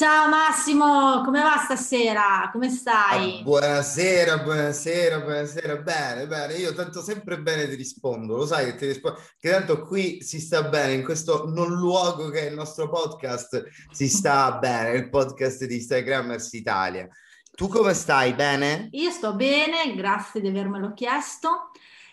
Ciao 0.00 0.30
Massimo, 0.30 1.20
come 1.26 1.42
va 1.42 1.60
stasera? 1.62 2.48
Come 2.50 2.70
stai? 2.70 3.40
Ah, 3.40 3.42
buonasera, 3.42 4.38
buonasera, 4.38 5.20
buonasera. 5.20 5.76
Bene, 5.76 6.26
bene. 6.26 6.54
Io 6.54 6.72
tanto 6.72 7.02
sempre 7.02 7.38
bene 7.38 7.68
ti 7.68 7.74
rispondo. 7.74 8.34
Lo 8.34 8.46
sai 8.46 8.64
che 8.64 8.76
ti 8.76 8.86
rispondo, 8.86 9.20
che 9.38 9.50
tanto 9.50 9.82
qui 9.82 10.22
si 10.22 10.40
sta 10.40 10.62
bene, 10.62 10.94
in 10.94 11.04
questo 11.04 11.50
non 11.50 11.74
luogo 11.74 12.30
che 12.30 12.46
è 12.46 12.48
il 12.48 12.54
nostro 12.54 12.88
podcast, 12.88 13.62
si 13.90 14.08
sta 14.08 14.52
bene, 14.58 14.96
il 14.96 15.10
podcast 15.10 15.66
di 15.66 15.74
Instagrammers 15.74 16.50
Italia. 16.54 17.06
Tu 17.54 17.68
come 17.68 17.92
stai? 17.92 18.32
Bene? 18.32 18.88
Io 18.92 19.10
sto 19.10 19.34
bene, 19.34 19.94
grazie 19.94 20.40
di 20.40 20.48
avermelo 20.48 20.94
chiesto. 20.94 21.72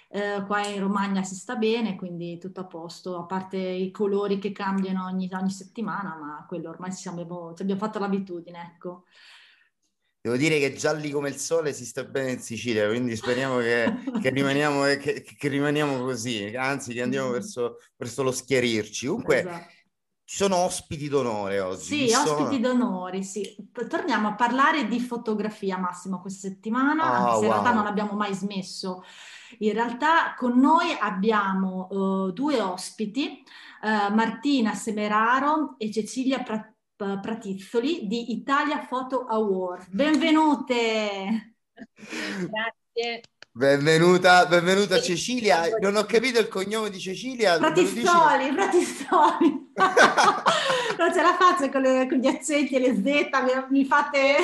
Eh, 0.10 0.44
qua 0.46 0.66
in 0.66 0.80
Romagna 0.80 1.24
si 1.24 1.36
sta 1.36 1.56
bene, 1.56 1.96
quindi 1.96 2.38
tutto 2.38 2.62
a 2.62 2.66
posto, 2.66 3.18
a 3.18 3.26
parte 3.26 3.58
i 3.58 3.92
colori 3.92 4.40
che 4.40 4.52
cambiano 4.52 5.06
ogni, 5.06 5.30
ogni 5.34 5.52
settimana, 5.52 6.16
ma 6.16 6.46
quello 6.48 6.70
ormai 6.70 6.94
ci 6.96 7.08
abbiamo, 7.10 7.54
ci 7.54 7.64
abbiamo 7.64 7.82
fatto 7.82 8.00
l'abitudine, 8.00 8.74
ecco. 8.74 9.04
Devo 10.22 10.38
dire 10.38 10.60
che 10.60 10.74
gialli 10.74 11.10
come 11.10 11.30
il 11.30 11.38
sole 11.38 11.74
si 11.74 11.86
sta 11.86 12.04
bene 12.04 12.32
in 12.32 12.40
Sicilia, 12.40 12.88
quindi 12.88 13.16
speriamo 13.16 13.60
che, 13.60 13.86
che, 14.22 14.30
rimaniamo, 14.30 14.84
che, 14.98 15.22
che 15.22 15.48
rimaniamo, 15.48 15.99
così, 16.04 16.54
anzi 16.55 16.94
che 16.94 17.02
andiamo 17.02 17.30
verso, 17.32 17.77
verso 17.96 18.24
lo 18.24 18.32
schiarirci. 18.32 19.08
Comunque, 19.08 19.40
esatto. 19.40 19.77
Ci 20.28 20.36
sono 20.36 20.58
ospiti 20.58 21.08
d'onore 21.08 21.62
oggi. 21.62 22.10
Sì, 22.10 22.14
ospiti 22.14 22.60
d'onore, 22.60 23.24
sì. 23.24 23.56
Torniamo 23.88 24.28
a 24.28 24.36
parlare 24.36 24.86
di 24.86 25.00
fotografia, 25.00 25.78
Massimo, 25.78 26.20
questa 26.20 26.50
settimana, 26.50 27.04
oh, 27.04 27.14
anche 27.14 27.30
se 27.30 27.36
wow. 27.36 27.44
in 27.44 27.52
realtà 27.52 27.74
non 27.74 27.86
abbiamo 27.86 28.12
mai 28.14 28.34
smesso 28.34 29.04
in 29.60 29.74
realtà 29.74 30.34
con 30.36 30.60
noi 30.60 30.96
abbiamo 31.00 31.88
uh, 31.90 32.32
due 32.32 32.60
ospiti, 32.60 33.44
uh, 33.82 34.14
Martina 34.14 34.74
Semeraro 34.74 35.76
e 35.78 35.92
Cecilia 35.92 36.44
Prat- 36.44 36.76
Pratizzoli 36.96 38.08
di 38.08 38.32
Italia 38.32 38.86
Photo 38.86 39.26
Award. 39.26 39.88
Benvenute! 39.90 41.58
Grazie. 41.74 43.22
Benvenuta, 43.58 44.46
benvenuta 44.46 45.02
Cecilia. 45.02 45.63
Non 45.80 45.96
ho 45.96 46.04
capito 46.04 46.40
il 46.40 46.48
cognome 46.48 46.91
di 46.91 47.00
Cecilia. 47.00 47.58
Pratistoli, 47.58 48.54
Pratistoli. 48.54 49.72
non 50.96 51.12
ce 51.12 51.22
la 51.24 51.36
faccio 51.40 51.68
con, 51.72 51.82
le, 51.82 52.08
con, 52.08 52.20
gli 52.20 52.27
accenti 52.27 52.76
e 52.76 52.80
le 52.80 52.94
Z, 52.94 53.02
mi, 53.02 53.80
mi 53.80 53.86
fate... 53.86 54.36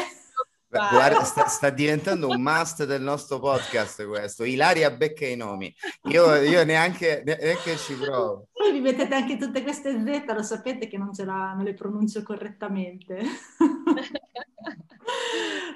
Guarda, 0.67 1.23
sta, 1.23 1.45
sta, 1.45 1.70
diventando 1.70 2.28
un 2.28 2.42
must 2.42 2.86
del 2.86 3.03
nostro 3.03 3.38
podcast 3.38 4.03
questo. 4.08 4.45
Ilaria 4.45 4.89
becca 4.89 5.27
i 5.27 5.36
nomi. 5.36 5.72
Io, 6.05 6.33
io 6.38 6.66
neanche, 6.66 7.22
neanche, 7.23 7.77
ci 7.77 7.94
provo. 7.94 8.48
Voi 8.52 8.72
vi 8.72 8.80
mettete 8.80 9.14
anche 9.14 9.38
tutte 9.38 9.61
queste 9.61 9.92
Z, 9.92 10.23
lo 10.33 10.42
sapete 10.42 10.88
che 10.88 10.98
non, 10.98 11.11
la, 11.17 11.53
non 11.53 11.64
le 11.64 11.75
pronuncio 11.75 12.23
correttamente. 12.23 13.20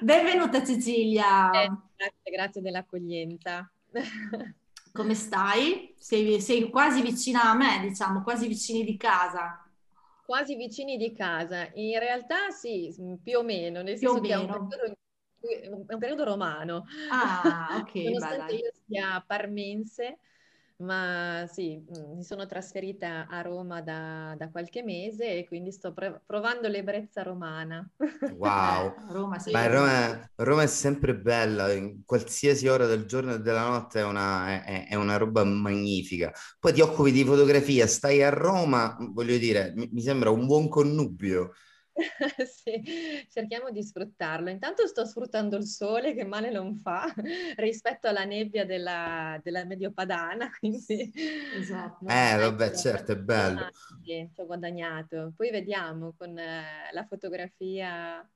Benvenuta 0.02 0.66
Cecilia. 0.66 1.52
Eh, 1.52 1.70
grazie, 2.32 2.62
dell'accoglienza. 2.62 3.72
Come 4.94 5.14
stai? 5.14 5.94
Sei, 5.98 6.40
sei 6.42 6.70
quasi 6.70 7.02
vicina 7.02 7.44
a 7.52 7.56
me, 7.56 7.80
diciamo, 7.82 8.24
quasi 8.24 8.48
vicini 8.48 8.84
di 8.84 8.98
casa 8.98 9.62
quasi 10.28 10.56
vicini 10.56 10.98
di 10.98 11.14
casa. 11.14 11.72
In 11.76 11.98
realtà 12.00 12.50
sì, 12.50 12.94
più 13.24 13.40
o 13.40 13.44
meno, 13.44 13.82
nel 13.82 13.98
senso 13.98 14.20
che 14.20 14.34
è 14.34 14.36
un, 14.36 14.68
periodo, 14.68 14.98
è 15.40 15.94
un, 15.94 16.00
periodo, 16.00 16.26
romano. 16.26 16.84
Ah, 17.10 17.80
ok. 17.80 17.94
Nonostante 18.04 18.56
io 18.56 18.72
sia 18.86 19.24
parmense, 19.26 20.20
ma 20.78 21.46
sì, 21.52 21.78
mm, 21.78 22.18
mi 22.18 22.24
sono 22.24 22.46
trasferita 22.46 23.28
a 23.28 23.42
Roma 23.42 23.82
da, 23.82 24.36
da 24.38 24.50
qualche 24.50 24.84
mese 24.84 25.38
e 25.38 25.48
quindi 25.48 25.72
sto 25.72 25.94
pre- 25.94 26.22
provando 26.26 26.68
l'ebbrezza 26.68 27.24
romana. 27.24 27.90
Wow, 28.38 28.94
Roma, 29.10 29.40
sì. 29.40 29.52
Ma 29.52 29.68
Roma, 29.68 30.32
Roma, 30.36 30.64
è 30.64 30.68
sempre 30.68 31.16
bella, 31.16 31.72
in 31.72 32.04
qualsiasi 32.06 32.68
ora 32.68 32.86
del 32.86 33.06
giorno 33.06 33.34
e 33.34 33.40
della 33.40 33.68
notte 33.68 34.02
è 34.02 34.04
una, 34.04 34.64
è, 34.64 34.88
è 34.90 34.96
una, 34.96 35.18
roba 35.18 35.44
magnifica. 35.44 36.32
Poi 36.60 36.74
ti 36.74 36.82
occupi 36.82 37.12
di 37.12 37.24
fotografia, 37.24 37.88
stai 37.88 38.22
a 38.22 38.30
Roma, 38.30 38.96
voglio 39.00 39.38
dire, 39.38 39.74
mi, 39.76 39.90
mi 39.92 40.02
sembra 40.02 40.30
un 40.30 40.46
buon 40.46 40.68
connubio. 40.70 41.54
sì, 42.46 43.28
cerchiamo 43.30 43.72
di 43.72 43.84
sfruttarlo. 43.84 44.50
Intanto 44.50 44.86
sto 44.88 45.06
sfruttando 45.06 45.58
il 45.58 45.66
sole 45.66 46.14
che 46.14 46.24
male 46.24 46.52
non 46.52 46.80
fa 46.80 47.12
rispetto 47.58 48.08
alla 48.08 48.24
nebbia 48.24 48.66
della, 48.66 49.40
della 49.44 49.66
mediopadana, 49.66 50.50
quindi... 50.60 51.12
Esatto. 51.56 52.06
Eh, 52.06 52.38
vabbè, 52.38 52.72
certo, 52.76 53.14
è 53.14 53.18
bello. 53.18 53.70
Sì, 54.04 54.30
ci 54.34 54.42
ho 54.42 54.46
guadagnato. 54.46 55.34
Poi 55.36 55.50
vediamo 55.50 56.14
con 56.18 56.38
eh, 56.38 56.90
la 56.92 57.06
fotografia... 57.06 58.28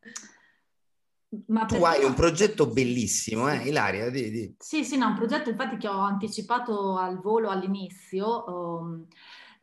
Ma 1.48 1.64
tu 1.64 1.82
hai 1.86 2.04
un 2.04 2.14
progetto 2.14 2.68
bellissimo, 2.68 3.50
eh, 3.50 3.66
Ilaria? 3.66 4.10
Di, 4.10 4.30
di. 4.32 4.56
Sì, 4.60 4.84
sì, 4.84 4.98
no, 4.98 5.08
un 5.08 5.16
progetto 5.16 5.50
infatti 5.50 5.78
che 5.78 5.88
ho 5.88 6.00
anticipato 6.00 6.98
al 6.98 7.22
volo 7.22 7.50
all'inizio. 7.50 8.44
Um, 8.50 9.08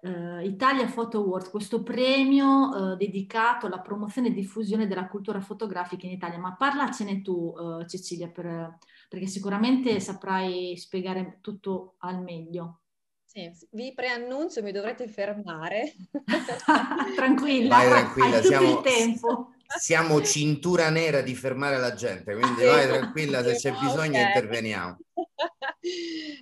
uh, 0.01 0.41
Italia 0.45 0.87
Photo 0.87 1.19
Awards, 1.19 1.51
questo 1.51 1.83
premio 1.83 2.69
uh, 2.69 2.97
dedicato 2.97 3.67
alla 3.67 3.81
promozione 3.81 4.29
e 4.29 4.33
diffusione 4.33 4.87
della 4.87 5.09
cultura 5.09 5.41
fotografica 5.41 6.07
in 6.07 6.13
Italia. 6.13 6.39
Ma 6.39 6.55
parlacene 6.55 7.23
tu, 7.23 7.55
uh, 7.57 7.85
Cecilia, 7.87 8.29
per, 8.29 8.79
perché 9.09 9.27
sicuramente 9.27 9.99
saprai 10.01 10.77
spiegare 10.77 11.39
tutto 11.41 11.95
al 11.99 12.23
meglio. 12.23 12.81
Sì, 13.25 13.51
vi 13.73 13.93
preannuncio, 13.95 14.63
mi 14.63 14.73
dovrete 14.73 15.07
fermare. 15.07 15.95
tranquilla, 17.15 17.77
vai, 17.77 17.89
tranquilla, 17.89 18.37
hai 18.37 18.45
siamo, 18.45 18.67
tutto 18.75 18.89
il 18.89 18.95
tempo. 18.95 19.53
Siamo 19.79 20.23
cintura 20.23 20.89
nera 20.89 21.21
di 21.21 21.35
fermare 21.35 21.77
la 21.79 21.93
gente, 21.93 22.35
quindi 22.35 22.65
vai 22.65 22.87
tranquilla, 22.87 23.43
se 23.43 23.57
c'è 23.57 23.73
bisogno 23.73 24.19
okay. 24.19 24.27
interveniamo. 24.29 24.99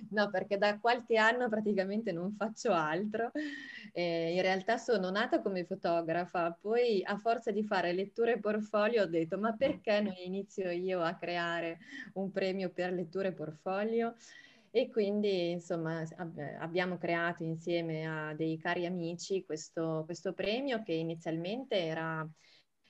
No, 0.09 0.29
perché 0.29 0.57
da 0.57 0.79
qualche 0.79 1.17
anno 1.17 1.49
praticamente 1.49 2.11
non 2.11 2.33
faccio 2.35 2.71
altro. 2.71 3.31
Eh, 3.93 4.33
in 4.33 4.41
realtà 4.41 4.77
sono 4.77 5.09
nata 5.09 5.41
come 5.41 5.65
fotografa, 5.65 6.57
poi 6.59 7.03
a 7.03 7.17
forza 7.17 7.51
di 7.51 7.63
fare 7.63 7.93
letture 7.93 8.39
portfolio 8.39 9.03
ho 9.03 9.07
detto 9.07 9.37
ma 9.37 9.53
perché 9.53 10.01
non 10.01 10.13
inizio 10.17 10.69
io 10.69 11.01
a 11.01 11.15
creare 11.15 11.79
un 12.13 12.31
premio 12.31 12.69
per 12.69 12.91
letture 12.91 13.33
portfolio? 13.33 14.15
E 14.69 14.89
quindi 14.89 15.51
insomma 15.51 16.03
abbiamo 16.59 16.97
creato 16.97 17.43
insieme 17.43 18.05
a 18.05 18.33
dei 18.35 18.57
cari 18.57 18.85
amici 18.85 19.43
questo, 19.45 20.03
questo 20.05 20.33
premio 20.33 20.83
che 20.83 20.93
inizialmente 20.93 21.75
era 21.77 22.27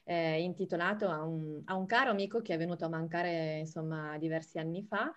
eh, 0.03 0.41
intitolato 0.41 1.07
a 1.09 1.24
un, 1.24 1.62
a 1.66 1.75
un, 1.75 1.85
caro 1.85 2.09
amico 2.12 2.41
che 2.41 2.53
è 2.56 2.57
venuto 2.57 2.85
a 2.85 2.89
mancare 2.89 3.59
insomma 3.59 4.18
diversi 4.18 4.57
anni 4.57 4.84
fa 4.84 5.13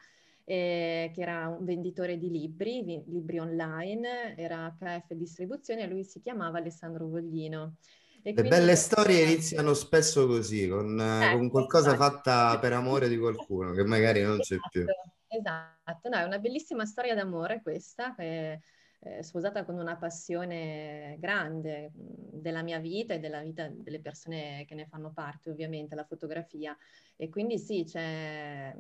eh, 0.51 1.13
che 1.15 1.21
era 1.21 1.47
un 1.47 1.65
venditore 1.65 2.19
di 2.19 2.29
libri, 2.29 2.83
di, 2.83 3.01
libri 3.07 3.39
online, 3.39 4.35
era 4.37 4.75
KF 4.77 5.13
Distribuzione 5.15 5.83
e 5.83 5.87
lui 5.87 6.03
si 6.03 6.21
chiamava 6.21 6.59
Alessandro 6.59 7.07
Voglino. 7.07 7.77
E 8.21 8.33
Le 8.35 8.43
belle 8.43 8.75
storie 8.75 9.23
iniziano 9.23 9.75
spesso 9.75 10.27
così, 10.27 10.69
con, 10.69 11.01
eh, 11.01 11.37
con 11.37 11.49
qualcosa 11.51 11.95
esatto. 11.95 12.03
fatta 12.03 12.59
per 12.59 12.73
amore 12.73 13.09
di 13.09 13.17
qualcuno 13.17 13.71
che 13.71 13.85
magari 13.85 14.23
non 14.23 14.41
esatto, 14.41 14.61
c'è 14.61 14.69
più. 14.69 14.85
Esatto, 15.29 16.09
no, 16.09 16.17
è 16.17 16.25
una 16.25 16.41
bellissima 16.41 16.85
storia 16.85 17.15
d'amore 17.15 17.63
questa, 17.63 18.13
che 18.17 18.61
eh, 19.01 19.23
sposata 19.23 19.65
con 19.65 19.77
una 19.77 19.97
passione 19.97 21.17
grande 21.19 21.91
della 21.95 22.63
mia 22.63 22.79
vita 22.79 23.15
e 23.15 23.19
della 23.19 23.41
vita 23.41 23.69
delle 23.69 24.01
persone 24.01 24.65
che 24.67 24.75
ne 24.75 24.87
fanno 24.87 25.13
parte, 25.13 25.51
ovviamente, 25.51 25.95
la 25.95 26.05
fotografia. 26.05 26.77
E 27.17 27.29
quindi 27.29 27.59
sì, 27.59 27.85
c'è 27.85 28.75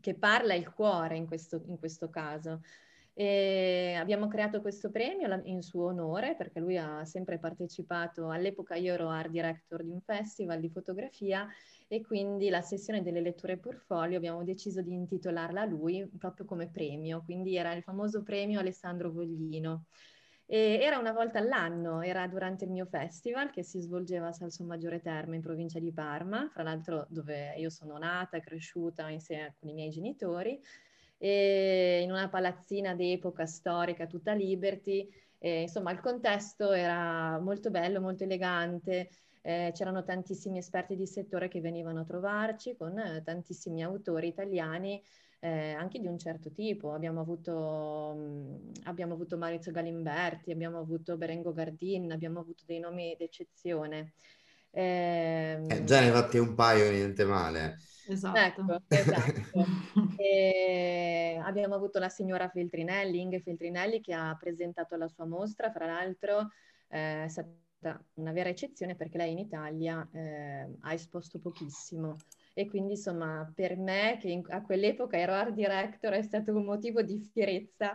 che 0.00 0.14
parla 0.14 0.54
il 0.54 0.72
cuore 0.72 1.16
in 1.16 1.26
questo, 1.26 1.62
in 1.66 1.78
questo 1.78 2.08
caso. 2.10 2.62
E 3.20 3.96
abbiamo 3.98 4.28
creato 4.28 4.60
questo 4.60 4.92
premio 4.92 5.40
in 5.46 5.60
suo 5.60 5.86
onore 5.86 6.36
perché 6.36 6.60
lui 6.60 6.78
ha 6.78 7.04
sempre 7.04 7.40
partecipato, 7.40 8.30
all'epoca 8.30 8.76
io 8.76 8.94
ero 8.94 9.08
art 9.08 9.30
director 9.30 9.82
di 9.82 9.90
un 9.90 10.00
festival 10.00 10.60
di 10.60 10.70
fotografia 10.70 11.48
e 11.88 12.00
quindi 12.00 12.48
la 12.48 12.60
sessione 12.60 13.02
delle 13.02 13.20
letture 13.20 13.58
portfolio 13.58 14.18
abbiamo 14.18 14.44
deciso 14.44 14.82
di 14.82 14.92
intitolarla 14.92 15.62
a 15.62 15.64
lui 15.64 16.08
proprio 16.16 16.46
come 16.46 16.70
premio, 16.70 17.24
quindi 17.24 17.56
era 17.56 17.72
il 17.72 17.82
famoso 17.82 18.22
premio 18.22 18.60
Alessandro 18.60 19.10
Voglino. 19.10 19.86
E 20.46 20.78
era 20.80 20.96
una 20.96 21.10
volta 21.10 21.40
all'anno, 21.40 22.02
era 22.02 22.24
durante 22.28 22.66
il 22.66 22.70
mio 22.70 22.86
festival 22.86 23.50
che 23.50 23.64
si 23.64 23.80
svolgeva 23.80 24.28
a 24.28 24.32
Salsomaggiore 24.32 25.00
Terme 25.00 25.34
in 25.34 25.42
provincia 25.42 25.80
di 25.80 25.92
Parma, 25.92 26.48
fra 26.52 26.62
l'altro 26.62 27.04
dove 27.10 27.56
io 27.56 27.68
sono 27.68 27.98
nata 27.98 28.38
cresciuta 28.38 29.08
insieme 29.08 29.56
con 29.58 29.68
i 29.70 29.74
miei 29.74 29.90
genitori, 29.90 30.62
e 31.18 32.00
in 32.02 32.10
una 32.10 32.28
palazzina 32.28 32.94
d'epoca 32.94 33.46
storica 33.46 34.06
tutta 34.06 34.32
Liberty. 34.32 35.08
E, 35.38 35.62
insomma, 35.62 35.92
il 35.92 36.00
contesto 36.00 36.72
era 36.72 37.38
molto 37.38 37.70
bello, 37.70 38.00
molto 38.00 38.24
elegante. 38.24 39.10
Eh, 39.42 39.70
c'erano 39.74 40.02
tantissimi 40.04 40.58
esperti 40.58 40.96
di 40.96 41.06
settore 41.06 41.48
che 41.48 41.60
venivano 41.60 42.00
a 42.00 42.04
trovarci 42.04 42.76
con 42.76 42.98
eh, 42.98 43.22
tantissimi 43.24 43.82
autori 43.82 44.28
italiani 44.28 45.00
eh, 45.40 45.72
anche 45.72 46.00
di 46.00 46.06
un 46.06 46.18
certo 46.18 46.50
tipo. 46.52 46.92
Abbiamo 46.92 47.20
avuto, 47.20 48.14
mh, 48.16 48.20
mm, 48.20 48.70
abbiamo 48.84 49.14
avuto 49.14 49.36
Maurizio 49.36 49.72
Galimberti, 49.72 50.50
abbiamo 50.50 50.78
avuto 50.78 51.16
Berengo 51.16 51.52
Gardin, 51.52 52.10
abbiamo 52.12 52.40
avuto 52.40 52.64
dei 52.66 52.80
nomi 52.80 53.14
d'eccezione. 53.18 54.12
Eh, 54.70 55.64
eh, 55.66 55.84
già 55.84 56.00
ne 56.00 56.10
fatti 56.10 56.38
un 56.38 56.54
paio, 56.54 56.90
niente 56.90 57.24
male. 57.24 57.78
Esatto. 58.08 58.38
Ecco, 58.38 58.82
esatto. 58.88 59.42
abbiamo 61.44 61.74
avuto 61.74 61.98
la 61.98 62.08
signora 62.08 62.48
Feltrinelli, 62.48 63.20
Inge 63.20 63.40
Feltrinelli, 63.40 64.00
che 64.00 64.14
ha 64.14 64.36
presentato 64.38 64.96
la 64.96 65.08
sua 65.08 65.26
mostra, 65.26 65.70
fra 65.70 65.86
l'altro 65.86 66.50
eh, 66.88 67.24
è 67.24 67.28
stata 67.28 68.02
una 68.14 68.32
vera 68.32 68.48
eccezione 68.48 68.96
perché 68.96 69.18
lei 69.18 69.32
in 69.32 69.38
Italia 69.38 70.06
eh, 70.12 70.68
ha 70.80 70.92
esposto 70.92 71.38
pochissimo 71.38 72.16
e 72.52 72.68
quindi 72.68 72.94
insomma 72.94 73.48
per 73.54 73.76
me 73.76 74.18
che 74.20 74.28
in, 74.28 74.42
a 74.48 74.62
quell'epoca 74.62 75.16
ero 75.16 75.32
art 75.32 75.52
director 75.52 76.14
è 76.14 76.22
stato 76.22 76.56
un 76.56 76.64
motivo 76.64 77.02
di 77.02 77.20
fierezza 77.20 77.94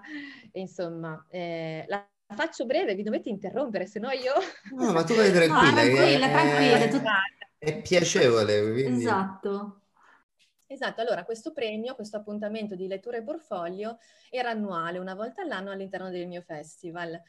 e 0.52 0.62
insomma 0.62 1.26
eh, 1.30 1.84
la 1.90 2.08
faccio 2.34 2.66
breve, 2.66 2.96
vi 2.96 3.04
dovete 3.04 3.30
interrompere, 3.30 3.86
se 3.86 4.00
no 4.00 4.10
io... 4.10 4.34
No, 4.76 4.92
ma 4.92 5.04
tu 5.04 5.14
vai 5.14 5.30
tranquilla. 5.34 5.70
No, 5.70 5.74
tranquilla, 5.74 6.26
è, 6.26 6.32
tranquilla. 6.32 6.78
È, 6.78 6.88
tu... 6.88 7.02
è 7.58 7.82
piacevole. 7.82 8.72
Quindi... 8.72 9.02
Esatto. 9.02 9.83
Esatto, 10.74 11.02
allora 11.02 11.24
questo 11.24 11.52
premio, 11.54 11.94
questo 11.94 12.18
appuntamento 12.18 12.74
di 12.74 12.88
lettura 12.88 13.18
e 13.18 13.22
portfolio 13.22 14.00
era 14.32 14.50
annuale, 14.50 14.98
una 14.98 15.14
volta 15.14 15.44
all'anno 15.44 15.70
all'interno 15.70 16.10
del 16.10 16.26
mio 16.26 16.42
festival. 16.42 17.22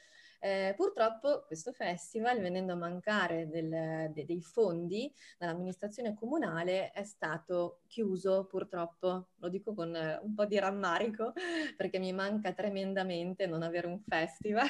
Eh, 0.44 0.74
purtroppo 0.76 1.44
questo 1.46 1.72
festival, 1.72 2.38
venendo 2.38 2.74
a 2.74 2.76
mancare 2.76 3.48
del, 3.48 4.10
de, 4.12 4.26
dei 4.26 4.42
fondi 4.42 5.10
dall'amministrazione 5.38 6.12
comunale, 6.12 6.90
è 6.90 7.02
stato 7.02 7.80
chiuso 7.86 8.44
purtroppo, 8.44 9.28
lo 9.36 9.48
dico 9.48 9.72
con 9.72 9.96
eh, 9.96 10.20
un 10.22 10.34
po' 10.34 10.44
di 10.44 10.58
rammarico, 10.58 11.32
perché 11.78 11.98
mi 11.98 12.12
manca 12.12 12.52
tremendamente 12.52 13.46
non 13.46 13.62
avere 13.62 13.86
un 13.86 13.98
festival. 14.00 14.66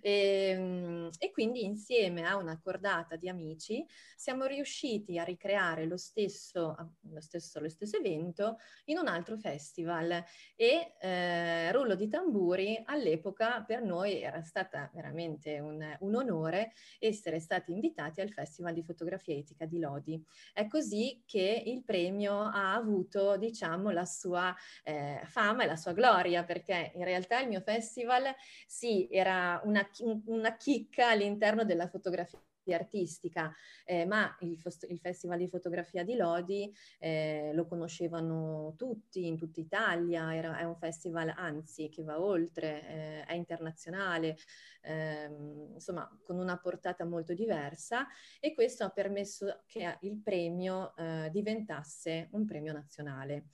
e, 0.00 0.50
ehm, 0.54 1.10
e, 1.18 1.32
quindi 1.32 1.64
insieme 1.64 2.24
a 2.24 2.36
una 2.36 2.60
cordata 2.60 3.16
di 3.16 3.28
amici 3.28 3.84
siamo 4.14 4.44
riusciti 4.44 5.18
a 5.18 5.24
ricreare 5.24 5.86
lo 5.86 5.96
stesso, 5.96 6.76
lo 7.10 7.20
stesso, 7.20 7.58
lo 7.58 7.68
stesso 7.68 7.96
evento 7.96 8.58
in 8.84 8.98
un 8.98 9.08
altro 9.08 9.36
festival 9.36 10.22
e 10.54 10.94
eh, 11.00 11.72
rullo 11.72 11.96
di 11.96 12.06
tamburi 12.06 12.80
all'epoca 12.84 13.64
per 13.66 13.82
noi 13.82 14.22
era 14.22 14.40
stata 14.52 14.90
veramente 14.92 15.60
un, 15.60 15.82
un, 16.00 16.14
onore 16.14 16.72
essere 16.98 17.40
stati 17.40 17.72
invitati 17.72 18.20
al 18.20 18.28
Festival 18.28 18.74
di 18.74 18.82
Fotografia 18.82 19.34
Etica 19.34 19.64
di 19.64 19.78
Lodi. 19.78 20.22
È 20.52 20.66
così 20.66 21.22
che 21.24 21.62
il 21.64 21.82
premio 21.82 22.38
ha 22.42 22.74
avuto, 22.74 23.38
diciamo, 23.38 23.88
la 23.90 24.04
sua 24.04 24.54
eh, 24.84 25.22
fama 25.24 25.62
e 25.62 25.66
la 25.66 25.76
sua 25.76 25.94
gloria, 25.94 26.44
perché 26.44 26.92
in 26.96 27.04
realtà 27.04 27.40
il 27.40 27.48
mio 27.48 27.62
festival 27.62 28.24
sì, 28.66 29.08
era 29.10 29.58
una, 29.64 29.88
una 30.26 30.54
chicca 30.56 31.08
all'interno 31.08 31.64
della 31.64 31.88
fotografia 31.88 32.38
artistica, 32.70 33.52
eh, 33.84 34.06
ma 34.06 34.36
il, 34.40 34.56
il, 34.88 34.98
Festival 35.00 35.38
di 35.38 35.48
Fotografia 35.48 36.04
di 36.04 36.14
Lodi 36.14 36.72
eh, 37.00 37.50
lo 37.54 37.66
conoscevano 37.66 38.74
tutti 38.76 39.26
in 39.26 39.36
tutta 39.36 39.60
Italia, 39.60 40.34
era, 40.34 40.56
è 40.58 40.62
un 40.62 40.76
festival 40.76 41.32
anzi 41.34 41.88
che 41.88 42.04
va 42.04 42.20
oltre, 42.20 42.88
eh, 42.88 43.24
è 43.24 43.34
internazionale, 43.34 44.36
ehm, 44.82 45.72
insomma 45.74 46.08
con 46.22 46.38
una 46.38 46.58
portata 46.58 47.04
molto 47.04 47.34
diversa 47.34 48.06
e 48.40 48.54
questo 48.54 48.84
ha 48.84 48.90
permesso 48.90 49.62
che 49.66 49.98
il 50.00 50.20
premio 50.22 50.94
eh, 50.96 51.28
diventasse 51.30 52.28
un 52.32 52.44
premio 52.44 52.72
nazionale. 52.72 53.46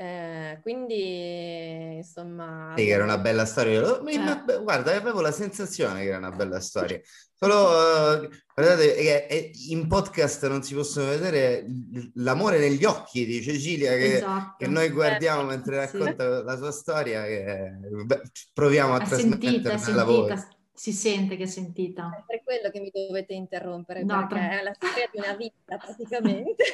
Eh, 0.00 0.58
quindi, 0.62 1.96
insomma... 1.96 2.72
Sì, 2.74 2.86
che 2.86 2.90
era 2.90 3.04
una 3.04 3.18
bella 3.18 3.44
storia. 3.44 3.84
Cioè... 3.84 4.62
Guarda, 4.62 4.96
avevo 4.96 5.20
la 5.20 5.30
sensazione 5.30 6.00
che 6.00 6.06
era 6.06 6.16
una 6.16 6.30
bella 6.30 6.58
storia. 6.58 6.98
Solo, 7.36 8.30
guardate, 8.54 8.94
che 8.94 9.50
in 9.68 9.86
podcast 9.88 10.48
non 10.48 10.62
si 10.62 10.72
possono 10.72 11.08
vedere 11.08 11.66
l'amore 12.14 12.58
negli 12.58 12.84
occhi 12.84 13.26
di 13.26 13.42
Cecilia 13.42 13.92
che, 13.92 14.16
esatto. 14.16 14.54
che 14.58 14.66
noi 14.68 14.88
guardiamo 14.88 15.42
mentre 15.44 15.76
racconta 15.76 16.38
sì. 16.38 16.44
la 16.44 16.56
sua 16.56 16.70
storia. 16.70 17.22
Beh, 17.22 18.22
proviamo 18.54 18.94
a 18.94 19.00
trasmetterla 19.00 19.86
nella 19.86 20.04
voce 20.04 20.59
si 20.80 20.92
sente 20.92 21.36
che 21.36 21.42
è 21.42 21.46
sentita. 21.46 22.08
È 22.16 22.24
per 22.26 22.42
quello 22.42 22.70
che 22.70 22.80
mi 22.80 22.90
dovete 22.90 23.34
interrompere, 23.34 24.02
no, 24.02 24.26
perché 24.26 24.46
per... 24.48 24.58
è 24.60 24.62
la 24.62 24.72
storia 24.72 25.10
di 25.12 25.18
una 25.18 25.34
vita 25.34 25.76
praticamente. 25.76 26.64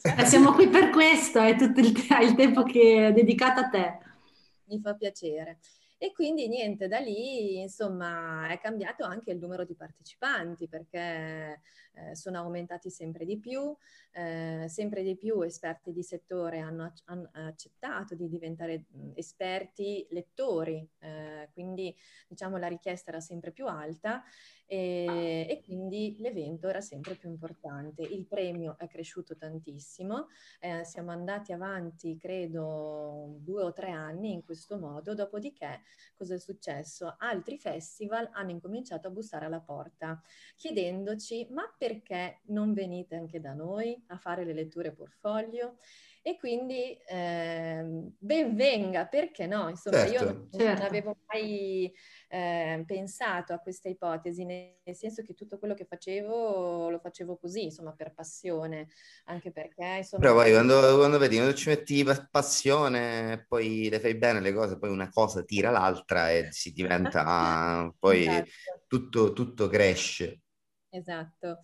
cioè... 0.00 0.24
Siamo 0.24 0.52
qui 0.52 0.68
per 0.68 0.88
questo, 0.88 1.40
è 1.40 1.54
tutto 1.56 1.80
il, 1.80 1.92
te- 1.92 2.24
il 2.24 2.34
tempo 2.36 2.62
che 2.62 3.08
è 3.08 3.12
dedicato 3.12 3.60
a 3.60 3.68
te. 3.68 3.98
Mi 4.64 4.80
fa 4.80 4.94
piacere. 4.94 5.58
E 6.02 6.12
quindi 6.12 6.48
niente, 6.48 6.88
da 6.88 6.98
lì 6.98 7.60
insomma 7.60 8.48
è 8.48 8.58
cambiato 8.58 9.04
anche 9.04 9.32
il 9.32 9.38
numero 9.38 9.66
di 9.66 9.74
partecipanti 9.74 10.66
perché 10.66 11.60
eh, 11.92 12.14
sono 12.14 12.38
aumentati 12.38 12.88
sempre 12.88 13.26
di 13.26 13.38
più, 13.38 13.76
eh, 14.12 14.64
sempre 14.66 15.02
di 15.02 15.14
più 15.14 15.42
esperti 15.42 15.92
di 15.92 16.02
settore 16.02 16.60
hanno, 16.60 16.90
hanno 17.04 17.28
accettato 17.32 18.14
di 18.14 18.30
diventare 18.30 18.86
esperti 19.14 20.06
lettori, 20.10 20.88
eh, 21.00 21.50
quindi 21.52 21.94
diciamo 22.28 22.56
la 22.56 22.68
richiesta 22.68 23.10
era 23.10 23.20
sempre 23.20 23.50
più 23.50 23.66
alta 23.66 24.22
e, 24.66 25.46
e, 25.48 25.60
quindi 25.64 26.14
l'evento 26.20 26.68
era 26.68 26.80
sempre 26.80 27.16
più 27.16 27.28
importante. 27.28 28.02
Il 28.02 28.24
premio 28.26 28.76
è 28.78 28.86
cresciuto 28.86 29.36
tantissimo, 29.36 30.28
eh, 30.60 30.84
siamo 30.84 31.10
andati 31.10 31.52
avanti 31.52 32.16
credo 32.16 33.34
due 33.40 33.64
o 33.64 33.72
tre 33.72 33.90
anni 33.90 34.32
in 34.32 34.44
questo 34.44 34.78
modo, 34.78 35.12
dopodiché 35.12 35.80
cosa 36.14 36.34
è 36.34 36.38
successo? 36.38 37.16
Altri 37.18 37.58
festival 37.58 38.28
hanno 38.32 38.50
incominciato 38.50 39.08
a 39.08 39.10
bussare 39.10 39.46
alla 39.46 39.60
porta 39.60 40.20
chiedendoci 40.56 41.48
ma 41.50 41.62
perché 41.76 42.40
non 42.46 42.72
venite 42.72 43.16
anche 43.16 43.40
da 43.40 43.54
noi 43.54 44.02
a 44.08 44.16
fare 44.18 44.44
le 44.44 44.52
letture 44.52 44.92
portfolio? 44.92 45.78
E 46.22 46.36
quindi 46.36 46.98
eh, 47.06 47.82
ben 48.18 48.54
venga, 48.54 49.06
perché 49.06 49.46
no? 49.46 49.68
Insomma, 49.70 50.06
certo. 50.06 50.12
io 50.12 50.24
non, 50.24 50.48
certo. 50.50 50.84
avevo 50.84 51.16
mai 51.26 51.90
eh, 52.28 52.82
pensato 52.86 53.54
a 53.54 53.58
questa 53.58 53.88
ipotesi, 53.88 54.44
nel 54.44 54.76
senso 54.92 55.22
che 55.22 55.34
tutto 55.34 55.58
quello 55.58 55.72
che 55.72 55.86
facevo 55.86 56.90
lo 56.90 56.98
facevo 56.98 57.38
così, 57.38 57.64
insomma, 57.64 57.92
per 57.92 58.12
passione, 58.12 58.88
anche 59.24 59.50
perché... 59.50 59.96
Insomma, 59.98 60.22
Però 60.22 60.34
poi 60.34 60.50
quando, 60.52 60.96
quando 60.98 61.18
vedi, 61.18 61.36
quando 61.36 61.54
ci 61.54 61.68
metti 61.70 62.04
passione, 62.30 63.46
poi 63.48 63.88
le 63.88 63.98
fai 63.98 64.14
bene 64.14 64.40
le 64.40 64.52
cose, 64.52 64.78
poi 64.78 64.90
una 64.90 65.08
cosa 65.08 65.42
tira 65.42 65.70
l'altra 65.70 66.30
e 66.30 66.48
si 66.52 66.72
diventa... 66.72 67.90
poi 67.98 68.26
esatto. 68.26 68.50
tutto, 68.86 69.32
tutto 69.32 69.68
cresce. 69.68 70.40
Esatto. 70.90 71.60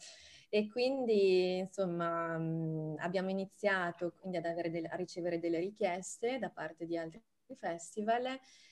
E 0.57 0.69
quindi, 0.69 1.59
insomma, 1.59 2.39
mh, 2.39 2.97
abbiamo 3.01 3.29
iniziato 3.29 4.15
quindi 4.19 4.41
del, 4.41 4.87
a 4.87 4.97
ricevere 4.97 5.39
delle 5.39 5.59
richieste 5.59 6.39
da 6.39 6.49
parte 6.49 6.87
di 6.87 6.97
altri 6.97 7.23
festival 7.59 8.25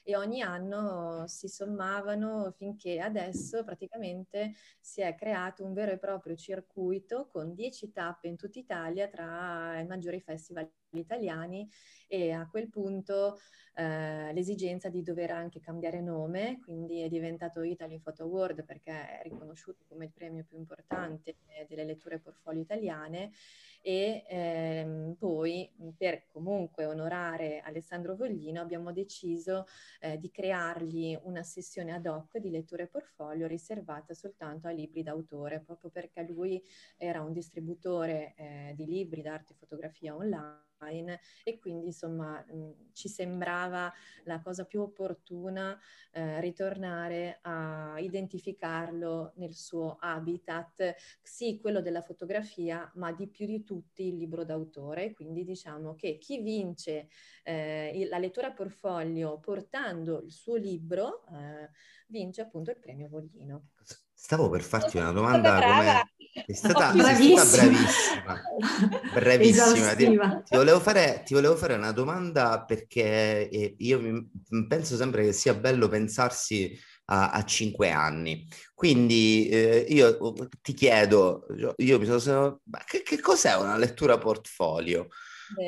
e 0.02 0.16
ogni 0.16 0.40
anno 0.40 1.26
si 1.26 1.46
sommavano 1.46 2.52
finché 2.56 3.00
adesso 3.00 3.64
praticamente 3.64 4.54
si 4.80 5.02
è 5.02 5.14
creato 5.14 5.62
un 5.62 5.74
vero 5.74 5.92
e 5.92 5.98
proprio 5.98 6.34
circuito 6.36 7.28
con 7.30 7.52
10 7.52 7.92
tappe 7.92 8.28
in 8.28 8.36
tutta 8.36 8.58
Italia 8.58 9.06
tra 9.08 9.78
i 9.78 9.86
maggiori 9.86 10.20
festival 10.22 10.66
italiani 11.00 11.68
e 12.06 12.32
a 12.32 12.46
quel 12.48 12.68
punto 12.68 13.38
eh, 13.74 14.32
l'esigenza 14.32 14.88
di 14.88 15.02
dover 15.02 15.32
anche 15.32 15.60
cambiare 15.60 16.00
nome, 16.00 16.60
quindi 16.62 17.00
è 17.00 17.08
diventato 17.08 17.62
Italy 17.62 17.98
Photo 17.98 18.22
Award 18.22 18.64
perché 18.64 18.92
è 18.92 19.22
riconosciuto 19.24 19.84
come 19.88 20.04
il 20.04 20.12
premio 20.12 20.44
più 20.44 20.56
importante 20.56 21.36
delle 21.68 21.84
letture 21.84 22.18
portfolio 22.18 22.60
italiane 22.60 23.32
e 23.86 24.24
ehm, 24.28 25.16
poi 25.18 25.70
per 25.96 26.28
comunque 26.32 26.86
onorare 26.86 27.60
Alessandro 27.60 28.16
Voglino 28.16 28.62
abbiamo 28.62 28.92
deciso 28.92 29.66
eh, 30.00 30.18
di 30.18 30.30
creargli 30.30 31.18
una 31.24 31.42
sessione 31.42 31.92
ad 31.92 32.06
hoc 32.06 32.38
di 32.38 32.48
letture 32.48 32.86
portfolio 32.86 33.46
riservata 33.46 34.14
soltanto 34.14 34.68
ai 34.68 34.76
libri 34.76 35.02
d'autore, 35.02 35.60
proprio 35.60 35.90
perché 35.90 36.22
lui 36.22 36.62
era 36.96 37.20
un 37.20 37.32
distributore 37.32 38.34
eh, 38.36 38.72
di 38.74 38.86
libri 38.86 39.20
d'arte 39.20 39.52
e 39.52 39.56
fotografia 39.56 40.14
online 40.14 40.62
e 41.42 41.58
quindi 41.58 41.86
insomma 41.86 42.44
mh, 42.44 42.92
ci 42.92 43.08
sembrava 43.08 43.92
la 44.24 44.40
cosa 44.40 44.64
più 44.64 44.80
opportuna 44.80 45.78
eh, 46.12 46.40
ritornare 46.40 47.38
a 47.42 47.96
identificarlo 47.98 49.32
nel 49.36 49.54
suo 49.54 49.96
habitat, 50.00 50.94
sì 51.22 51.58
quello 51.60 51.80
della 51.80 52.02
fotografia, 52.02 52.90
ma 52.94 53.12
di 53.12 53.28
più 53.28 53.46
di 53.46 53.64
tutti 53.64 54.08
il 54.08 54.16
libro 54.16 54.44
d'autore. 54.44 55.12
Quindi 55.12 55.44
diciamo 55.44 55.94
che 55.94 56.18
chi 56.18 56.40
vince 56.40 57.08
eh, 57.42 58.06
la 58.08 58.18
lettura 58.18 58.52
portfolio 58.52 59.38
portando 59.38 60.20
il 60.22 60.32
suo 60.32 60.56
libro 60.56 61.24
eh, 61.26 61.70
vince 62.08 62.40
appunto 62.42 62.70
il 62.70 62.78
premio 62.78 63.08
Voglino. 63.08 63.68
Stavo 64.24 64.48
per 64.48 64.62
farti 64.62 64.96
una 64.96 65.12
domanda 65.12 65.60
come... 65.60 66.14
È 66.46 66.52
stata, 66.54 66.94
oh, 66.94 67.02
sei 67.02 67.36
stata 67.36 67.72
bravissima, 67.72 68.42
bravissima. 69.12 69.94
Ti, 69.94 70.18
ti, 70.44 70.56
volevo 70.56 70.80
fare, 70.80 71.22
ti, 71.26 71.34
volevo 71.34 71.56
fare, 71.56 71.74
una 71.74 71.92
domanda 71.92 72.64
perché 72.64 73.50
eh, 73.50 73.74
io 73.76 74.24
penso 74.66 74.96
sempre 74.96 75.24
che 75.24 75.32
sia 75.34 75.52
bello 75.52 75.88
pensarsi 75.88 76.74
a, 77.04 77.32
a 77.32 77.44
cinque 77.44 77.90
anni. 77.90 78.48
Quindi 78.72 79.46
eh, 79.50 79.84
io 79.90 80.16
ti 80.62 80.72
chiedo, 80.72 81.46
io 81.76 81.98
mi 81.98 82.06
sono... 82.18 82.62
Che, 82.86 83.02
che 83.02 83.20
cos'è 83.20 83.54
una 83.56 83.76
lettura 83.76 84.16
portfolio? 84.16 85.08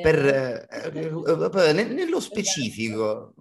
Per, 0.01 0.25
eh, 0.25 0.67
eh, 0.95 1.73
nello 1.83 2.19
specifico, 2.19 3.35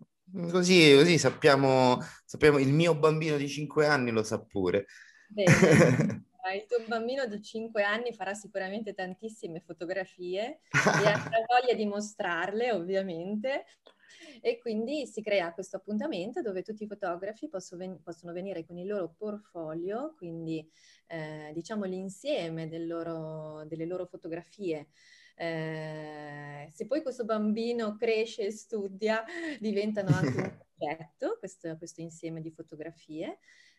così, 0.50 0.94
così 0.94 1.18
sappiamo, 1.18 1.98
sappiamo, 2.24 2.58
il 2.58 2.72
mio 2.72 2.94
bambino 2.94 3.36
di 3.36 3.48
5 3.48 3.86
anni 3.86 4.10
lo 4.10 4.22
sa 4.22 4.40
pure. 4.40 4.86
Bene. 5.28 6.24
Il 6.54 6.64
tuo 6.66 6.78
bambino 6.86 7.26
di 7.26 7.42
5 7.42 7.82
anni 7.82 8.12
farà 8.12 8.32
sicuramente 8.32 8.94
tantissime 8.94 9.60
fotografie 9.60 10.60
e 10.70 10.78
avrà 10.84 11.12
voglia 11.48 11.74
di 11.74 11.84
mostrarle, 11.86 12.70
ovviamente. 12.70 13.64
E 14.40 14.58
quindi 14.58 15.06
si 15.06 15.22
crea 15.22 15.52
questo 15.52 15.76
appuntamento 15.76 16.42
dove 16.42 16.62
tutti 16.62 16.84
i 16.84 16.86
fotografi 16.86 17.48
possono, 17.48 17.80
ven- 17.80 18.02
possono 18.02 18.32
venire 18.32 18.64
con 18.64 18.78
il 18.78 18.86
loro 18.86 19.12
portfolio, 19.16 20.14
quindi 20.16 20.64
eh, 21.08 21.50
diciamo 21.52 21.84
l'insieme 21.84 22.68
loro, 22.78 23.64
delle 23.66 23.84
loro 23.84 24.06
fotografie 24.06 24.88
eh, 25.36 26.68
se 26.72 26.86
poi 26.86 27.02
questo 27.02 27.24
bambino 27.24 27.96
cresce 27.96 28.46
e 28.46 28.50
studia, 28.50 29.22
diventano 29.60 30.08
anche 30.14 30.40
un 30.40 30.58
progetto, 30.76 31.36
questo, 31.38 31.76
questo 31.76 32.00
insieme 32.00 32.40
di 32.40 32.50
fotografie. 32.50 33.38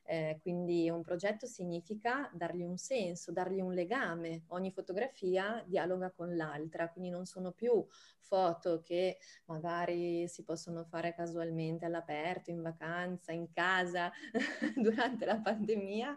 Eh, 0.10 0.40
quindi 0.42 0.90
un 0.90 1.02
progetto 1.02 1.46
significa 1.46 2.32
dargli 2.34 2.64
un 2.64 2.78
senso, 2.78 3.34
dargli 3.34 3.60
un 3.60 3.74
legame. 3.74 4.44
Ogni 4.48 4.72
fotografia 4.72 5.62
dialoga 5.68 6.12
con 6.12 6.34
l'altra, 6.38 6.90
quindi 6.90 7.10
non 7.10 7.26
sono 7.26 7.52
più 7.52 7.86
foto 8.28 8.82
che 8.82 9.18
magari 9.46 10.28
si 10.28 10.44
possono 10.44 10.84
fare 10.86 11.14
casualmente 11.14 11.86
all'aperto, 11.86 12.52
in 12.52 12.62
vacanza, 12.62 13.32
in 13.32 13.52
casa, 13.52 14.12
durante 14.76 15.26
la 15.26 15.40
pandemia, 15.40 16.16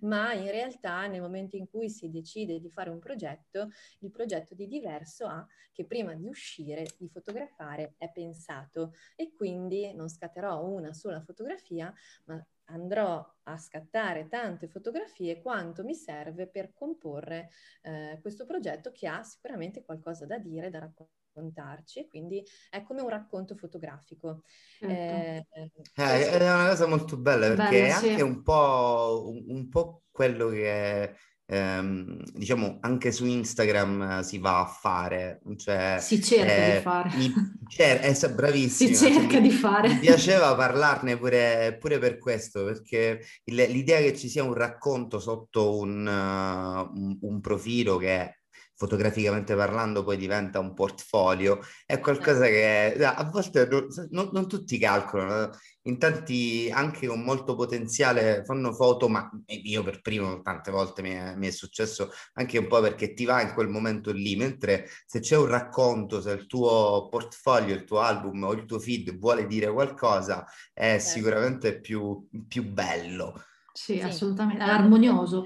ma 0.00 0.32
in 0.32 0.50
realtà 0.50 1.06
nel 1.06 1.20
momento 1.20 1.56
in 1.56 1.68
cui 1.68 1.90
si 1.90 2.10
decide 2.10 2.58
di 2.60 2.70
fare 2.70 2.90
un 2.90 2.98
progetto, 2.98 3.70
il 4.00 4.10
progetto 4.10 4.54
di 4.54 4.66
diverso 4.66 5.26
ha 5.26 5.46
che 5.72 5.84
prima 5.86 6.14
di 6.14 6.26
uscire, 6.26 6.86
di 6.98 7.08
fotografare, 7.08 7.94
è 7.98 8.10
pensato 8.10 8.94
e 9.16 9.32
quindi 9.32 9.92
non 9.94 10.08
scatterò 10.08 10.64
una 10.64 10.92
sola 10.92 11.20
fotografia, 11.20 11.92
ma 12.26 12.44
andrò 12.72 13.24
a 13.44 13.58
scattare 13.58 14.28
tante 14.28 14.68
fotografie 14.68 15.40
quanto 15.40 15.84
mi 15.84 15.94
serve 15.94 16.48
per 16.48 16.72
comporre 16.72 17.50
eh, 17.82 18.18
questo 18.20 18.46
progetto 18.46 18.92
che 18.92 19.06
ha 19.06 19.22
sicuramente 19.22 19.84
qualcosa 19.84 20.26
da 20.26 20.38
dire, 20.38 20.70
da 20.70 20.78
raccontarci, 20.80 22.08
quindi 22.08 22.44
è 22.70 22.82
come 22.82 23.02
un 23.02 23.08
racconto 23.08 23.54
fotografico. 23.54 24.42
Certo. 24.78 25.54
Eh, 25.54 25.70
eh, 25.94 26.28
è 26.30 26.52
una 26.52 26.68
cosa 26.68 26.86
molto 26.86 27.16
bella 27.16 27.48
perché 27.48 27.80
Bello, 27.80 27.86
è 27.86 27.90
anche 27.90 28.16
sì. 28.16 28.20
un, 28.22 28.42
po', 28.42 29.24
un, 29.28 29.44
un 29.48 29.68
po' 29.68 30.04
quello 30.10 30.48
che 30.48 31.14
ehm, 31.46 32.22
diciamo 32.32 32.78
anche 32.80 33.12
su 33.12 33.26
Instagram 33.26 34.20
si 34.20 34.38
va 34.38 34.60
a 34.60 34.66
fare, 34.66 35.40
cioè, 35.56 35.98
si 36.00 36.22
cerca 36.22 36.54
eh, 36.54 36.74
di 36.76 36.80
fare. 36.80 37.10
Mi, 37.16 37.32
cer- 37.68 38.00
è 38.00 38.30
bravissimo. 38.30 38.94
Si 38.94 38.96
cerca 38.96 39.32
cioè, 39.32 39.40
di 39.40 39.50
fare. 39.50 39.88
Mi 39.88 39.98
piaceva 39.98 40.54
parlarne 40.54 41.16
pure, 41.16 41.76
pure 41.78 41.98
per 41.98 42.18
questo, 42.18 42.64
perché 42.64 43.20
il, 43.44 43.54
l'idea 43.54 44.00
che 44.00 44.16
ci 44.16 44.28
sia 44.28 44.42
un 44.42 44.54
racconto 44.54 45.18
sotto 45.18 45.78
un, 45.78 46.06
uh, 46.06 46.98
un, 46.98 47.18
un 47.20 47.40
profilo 47.40 47.96
che 47.96 48.41
fotograficamente 48.82 49.54
parlando 49.54 50.02
poi 50.02 50.16
diventa 50.16 50.58
un 50.58 50.74
portfolio, 50.74 51.60
è 51.86 52.00
qualcosa 52.00 52.46
che 52.46 52.96
a 53.00 53.30
volte 53.30 53.68
non, 54.10 54.28
non, 54.32 54.48
tutti 54.48 54.76
calcolano, 54.76 55.50
in 55.82 55.98
tanti 55.98 56.68
anche 56.72 57.06
con 57.06 57.20
molto 57.20 57.54
potenziale 57.54 58.42
fanno 58.44 58.72
foto, 58.72 59.08
ma 59.08 59.30
io 59.46 59.84
per 59.84 60.00
primo 60.00 60.42
tante 60.42 60.72
volte 60.72 61.00
mi 61.00 61.10
è, 61.10 61.36
mi 61.36 61.46
è, 61.46 61.50
successo 61.52 62.10
anche 62.34 62.58
un 62.58 62.66
po' 62.66 62.80
perché 62.80 63.14
ti 63.14 63.24
va 63.24 63.40
in 63.40 63.52
quel 63.54 63.68
momento 63.68 64.10
lì, 64.10 64.34
mentre 64.34 64.88
se 65.06 65.20
c'è 65.20 65.36
un 65.36 65.46
racconto, 65.46 66.20
se 66.20 66.32
il 66.32 66.46
tuo 66.48 67.06
portfolio, 67.08 67.76
il 67.76 67.84
tuo 67.84 68.00
album 68.00 68.42
o 68.42 68.52
il 68.52 68.64
tuo 68.64 68.80
feed 68.80 69.16
vuole 69.16 69.46
dire 69.46 69.70
qualcosa, 69.70 70.44
è 70.72 70.98
certo. 70.98 71.08
sicuramente 71.08 71.80
più, 71.80 72.26
più 72.48 72.64
bello. 72.64 73.40
Sì, 73.72 73.94
sì, 73.94 74.00
assolutamente, 74.00 74.64
è 74.64 74.68
armonioso. 74.68 75.44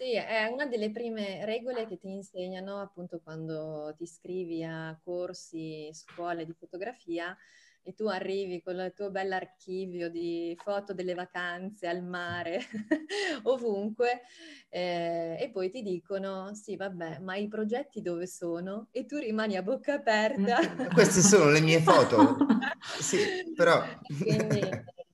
Sì, 0.00 0.14
è 0.14 0.46
una 0.46 0.64
delle 0.64 0.90
prime 0.90 1.44
regole 1.44 1.86
che 1.86 1.98
ti 1.98 2.08
insegnano 2.08 2.80
appunto 2.80 3.20
quando 3.22 3.92
ti 3.98 4.04
iscrivi 4.04 4.64
a 4.64 4.98
corsi, 5.04 5.90
scuole 5.92 6.46
di 6.46 6.54
fotografia 6.58 7.36
e 7.82 7.92
tu 7.92 8.06
arrivi 8.06 8.62
con 8.62 8.76
il 8.78 8.94
tuo 8.96 9.10
bell'archivio 9.10 10.08
di 10.08 10.56
foto 10.58 10.94
delle 10.94 11.12
vacanze 11.12 11.86
al 11.86 12.02
mare, 12.02 12.60
ovunque, 13.44 14.22
eh, 14.70 15.36
e 15.38 15.50
poi 15.50 15.68
ti 15.68 15.82
dicono, 15.82 16.54
sì 16.54 16.76
vabbè, 16.76 17.18
ma 17.18 17.36
i 17.36 17.48
progetti 17.48 18.00
dove 18.00 18.26
sono? 18.26 18.88
E 18.92 19.04
tu 19.04 19.18
rimani 19.18 19.58
a 19.58 19.62
bocca 19.62 19.92
aperta. 19.92 20.60
Queste 20.94 21.20
sono 21.20 21.50
le 21.50 21.60
mie 21.60 21.80
foto. 21.82 22.38
sì, 22.98 23.18
però... 23.54 23.82
Quindi 24.18 24.60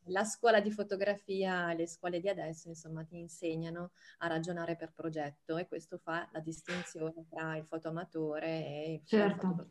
la 0.06 0.24
scuola 0.24 0.60
di 0.60 0.70
fotografia, 0.70 1.72
le 1.72 1.86
scuole 1.86 2.20
di 2.20 2.28
adesso, 2.28 2.68
insomma, 2.68 3.04
ti 3.04 3.18
insegnano 3.18 3.90
a 4.18 4.26
ragionare 4.26 4.76
per 4.76 4.92
progetto 4.94 5.56
e 5.56 5.66
questo 5.66 5.98
fa 5.98 6.28
la 6.32 6.40
distinzione 6.40 7.26
tra 7.28 7.56
il 7.56 7.64
fotoamatore 7.64 8.46
e 8.46 8.92
il 8.94 9.00
certo. 9.06 9.46
foto 9.46 9.68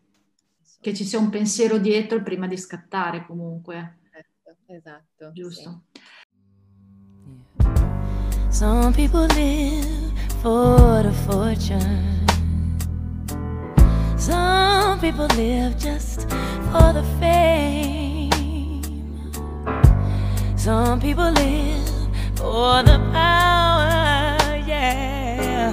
Che 0.82 0.94
ci 0.94 1.04
sia 1.04 1.20
un 1.20 1.30
pensiero 1.30 1.77
dietro 1.77 2.22
prima 2.22 2.48
di 2.48 2.58
scattare 2.58 3.25
comunque. 3.25 4.00
Esatto, 4.12 4.58
esatto 4.65 5.32
Giusto. 5.32 5.84
Sì. 5.92 6.01
Some 8.50 8.94
people 8.94 9.27
live 9.36 10.13
for 10.42 11.01
the 11.04 11.12
fortune. 11.27 12.24
Some 14.18 15.00
people 15.00 15.27
live 15.36 15.75
just 15.77 16.30
for 16.72 16.94
the 16.94 17.04
fame. 17.20 18.04
Some 20.65 21.00
people 21.00 21.29
live 21.29 21.88
for 22.34 22.81
the 22.81 22.98
power, 23.13 24.57
yeah. 24.65 25.69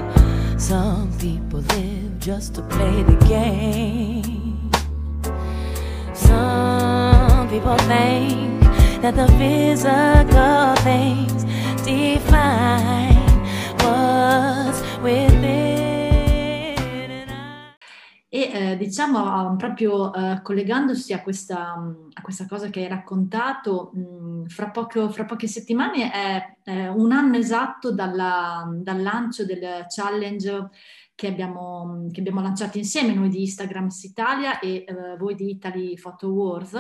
Some 0.59 1.11
people 1.19 1.61
live 1.61 2.19
just 2.21 2.55
to 2.57 2.63
play 2.63 3.03
the 3.03 3.17
game. 3.27 4.71
Some 6.13 7.49
people 7.49 7.79
think 7.89 8.61
that 9.01 9.15
the 9.17 9.29
physical 9.39 10.75
things 10.85 11.22
diciamo 18.93 19.57
proprio 19.57 20.13
eh, 20.13 20.41
collegandosi 20.43 21.15
a 21.15 21.23
questa, 21.23 21.73
a 22.13 22.21
questa, 22.21 22.47
cosa 22.47 22.69
che 22.69 22.81
hai 22.81 22.89
raccontato, 22.89 23.91
mh, 23.95 24.49
fra, 24.49 24.69
poco, 24.69 25.09
fra, 25.09 25.25
poche 25.25 25.47
settimane 25.47 26.13
è, 26.13 26.57
è, 26.63 26.89
un 26.89 27.11
anno 27.11 27.39
esatto 27.39 27.91
dalla, 27.91 28.71
dal 28.71 29.01
lancio 29.01 29.47
del 29.47 29.87
challenge 29.89 30.69
che 31.15 31.27
abbiamo, 31.27 32.09
che 32.13 32.21
abbiamo, 32.21 32.43
lanciato 32.43 32.77
insieme 32.77 33.15
noi 33.15 33.31
di 33.31 33.41
Instagram 33.41 33.89
Italia 34.03 34.59
e 34.59 34.85
eh, 34.87 35.17
voi 35.17 35.37
di 35.37 35.49
Italy 35.49 35.99
Photo 35.99 36.29
Wars, 36.29 36.77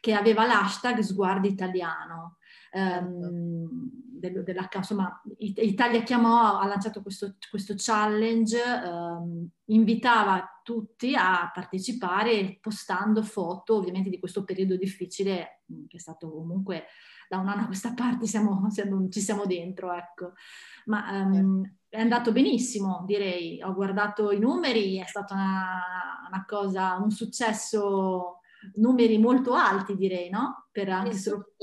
che 0.00 0.12
aveva 0.12 0.44
l'hashtag 0.44 0.98
Sguardo 0.98 1.48
Italiano. 1.48 2.36
ehm, 2.72 4.12
del, 4.30 4.42
della, 4.42 4.68
insomma, 4.74 5.22
Italia 5.38 6.02
Chiamò 6.02 6.58
ha 6.58 6.66
lanciato 6.66 7.02
questo, 7.02 7.36
questo 7.50 7.74
challenge, 7.76 8.58
ehm, 8.58 9.48
invitava 9.66 10.60
tutti 10.62 11.14
a 11.14 11.50
partecipare 11.52 12.58
postando 12.60 13.22
foto 13.22 13.76
ovviamente 13.76 14.08
di 14.08 14.18
questo 14.18 14.44
periodo 14.44 14.76
difficile 14.76 15.62
mm, 15.70 15.86
che 15.86 15.96
è 15.96 16.00
stato 16.00 16.30
comunque 16.30 16.86
da 17.28 17.38
un 17.38 17.48
anno 17.48 17.62
a 17.62 17.66
questa 17.66 17.94
parte 17.94 18.26
siamo, 18.26 18.70
siamo, 18.70 19.08
ci 19.08 19.20
siamo 19.20 19.46
dentro, 19.46 19.92
ecco. 19.92 20.32
Ma 20.86 21.22
um, 21.22 21.62
è 21.88 21.98
andato 21.98 22.32
benissimo, 22.32 23.04
direi. 23.06 23.62
Ho 23.62 23.74
guardato 23.74 24.30
i 24.30 24.38
numeri, 24.38 24.98
è 24.98 25.06
stata 25.06 25.34
una, 25.34 25.80
una 26.28 26.44
cosa, 26.46 26.96
un 26.96 27.10
successo, 27.10 28.40
numeri 28.74 29.18
molto 29.18 29.54
alti, 29.54 29.96
direi, 29.96 30.28
no? 30.28 30.68
Per 30.70 30.88
anche 30.90 31.16
solo... 31.16 31.54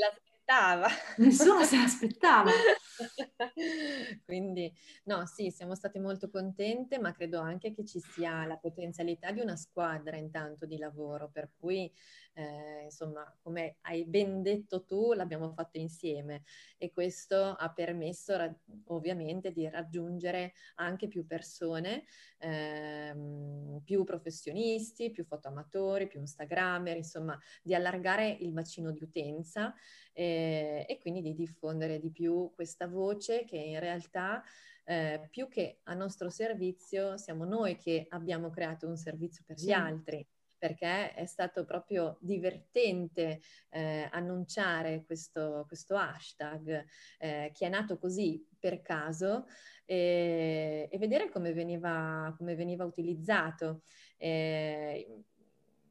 l'aspettava. 0.52 0.88
Nessuno 1.18 1.64
se 1.64 1.78
l'aspettava. 1.78 2.52
Quindi, 4.26 4.72
no, 5.06 5.26
sì, 5.26 5.50
siamo 5.52 5.76
state 5.76 6.00
molto 6.00 6.30
contente, 6.30 7.00
ma 7.00 7.12
credo 7.12 7.40
anche 7.40 7.72
che 7.74 7.86
ci 7.86 8.00
sia 8.00 8.46
la 8.46 8.58
potenzialità 8.58 9.32
di 9.32 9.40
una 9.42 9.56
squadra 9.56 10.18
intanto 10.18 10.66
di 10.66 10.78
lavoro, 10.78 11.30
per 11.30 11.52
cui 11.58 11.92
eh, 12.34 12.84
insomma, 12.84 13.24
come 13.42 13.78
hai 13.82 14.06
ben 14.06 14.42
detto 14.42 14.86
tu, 14.86 15.14
l'abbiamo 15.14 15.52
fatto 15.54 15.78
insieme 15.78 16.44
e 16.78 16.92
questo 16.92 17.36
ha 17.58 17.72
permesso 17.74 18.36
ra- 18.38 18.56
ovviamente 18.86 19.52
di 19.52 19.68
raggiungere 19.70 20.54
anche 20.76 21.08
più 21.08 21.26
persone, 21.26 22.06
ehm, 22.40 23.82
più 23.84 24.04
professionisti, 24.04 25.12
più 25.12 25.26
fotoamatori, 25.26 26.08
più 26.08 26.20
instagrammer, 26.20 26.96
insomma, 26.98 27.38
di 27.62 27.74
allargare 27.76 28.30
il 28.30 28.52
bacino 28.52 28.92
di 28.92 29.04
utenza 29.04 29.74
eh, 30.14 30.86
e 30.88 30.98
quindi 31.00 31.22
di 31.22 31.34
diffondere 31.34 32.00
di 32.00 32.12
più 32.12 32.52
questa 32.54 32.88
voce 32.92 33.44
che 33.46 33.58
in 33.58 33.80
realtà 33.80 34.44
eh, 34.84 35.28
più 35.32 35.48
che 35.48 35.80
a 35.84 35.96
nostro 35.96 36.30
servizio 36.30 37.18
siamo 37.18 37.46
noi 37.46 37.78
che 37.78 38.06
abbiamo 38.10 38.50
creato 38.50 38.88
un 38.88 38.98
servizio 38.98 39.44
per 39.48 39.58
gli 39.58 39.72
altri 39.72 40.28
perché 40.62 41.16
è 41.16 41.26
stato 41.26 41.66
proprio 41.66 42.20
divertente 42.22 43.42
eh, 43.70 44.08
annunciare 44.12 45.04
questo, 45.04 45.66
questo 45.68 45.98
hashtag 45.98 46.86
eh, 47.18 47.50
che 47.52 47.66
è 47.66 47.70
nato 47.70 47.98
così 47.98 48.48
per 48.60 48.80
caso 48.84 49.48
e, 49.86 50.88
e 50.92 50.98
vedere 51.00 51.32
come 51.32 51.52
veniva, 51.52 52.32
come 52.38 52.54
veniva 52.54 52.86
utilizzato. 52.86 53.82
Eh, 54.18 55.24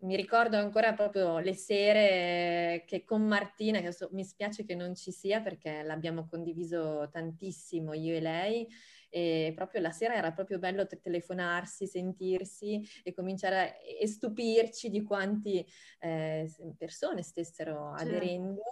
mi 0.00 0.16
ricordo 0.16 0.57
ancora 0.57 0.95
proprio 0.95 1.38
le 1.38 1.54
sere 1.54 2.85
che 2.87 3.04
con 3.04 3.23
Martina, 3.23 3.80
che 3.80 3.95
mi 4.12 4.25
spiace 4.25 4.64
che 4.64 4.75
non 4.75 4.95
ci 4.95 5.12
sia 5.12 5.40
perché 5.40 5.83
l'abbiamo 5.83 6.26
condiviso 6.26 7.09
tantissimo 7.11 7.92
io 7.92 8.16
e 8.16 8.21
lei, 8.21 8.69
e 9.11 9.52
proprio 9.54 9.80
la 9.80 9.90
sera 9.90 10.14
era 10.14 10.33
proprio 10.33 10.59
bello 10.59 10.87
telefonarsi, 10.87 11.87
sentirsi 11.87 12.80
e 13.02 13.12
cominciare 13.12 13.57
a, 13.57 13.75
e 14.00 14.07
stupirci 14.07 14.88
di 14.88 15.02
quanti 15.02 15.66
eh, 15.99 16.49
persone 16.78 17.23
stessero 17.23 17.95
certo. 17.97 18.02
aderendo 18.02 18.62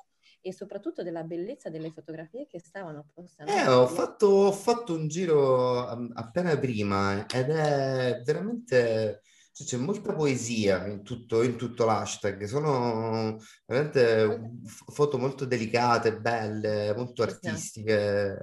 e 0.40 0.52
soprattutto 0.52 1.02
della 1.02 1.24
bellezza 1.24 1.68
delle 1.68 1.90
fotografie 1.90 2.46
che 2.46 2.60
stavano 2.60 3.10
postando. 3.12 3.50
Eh, 3.52 3.66
ho 3.66 3.86
fatto, 3.86 4.26
ho 4.26 4.52
fatto 4.52 4.94
un 4.94 5.08
giro 5.08 5.86
appena 5.86 6.56
prima 6.56 7.26
ed 7.26 7.50
è 7.50 8.22
veramente 8.24 9.22
c'è 9.64 9.76
molta 9.76 10.12
poesia 10.14 10.86
in 10.86 11.02
tutto, 11.02 11.42
in 11.42 11.56
tutto 11.56 11.84
l'hashtag, 11.84 12.44
sono 12.44 13.36
veramente 13.66 14.50
foto 14.64 15.18
molto 15.18 15.44
delicate, 15.44 16.18
belle, 16.18 16.94
molto 16.94 17.22
artistiche 17.22 18.36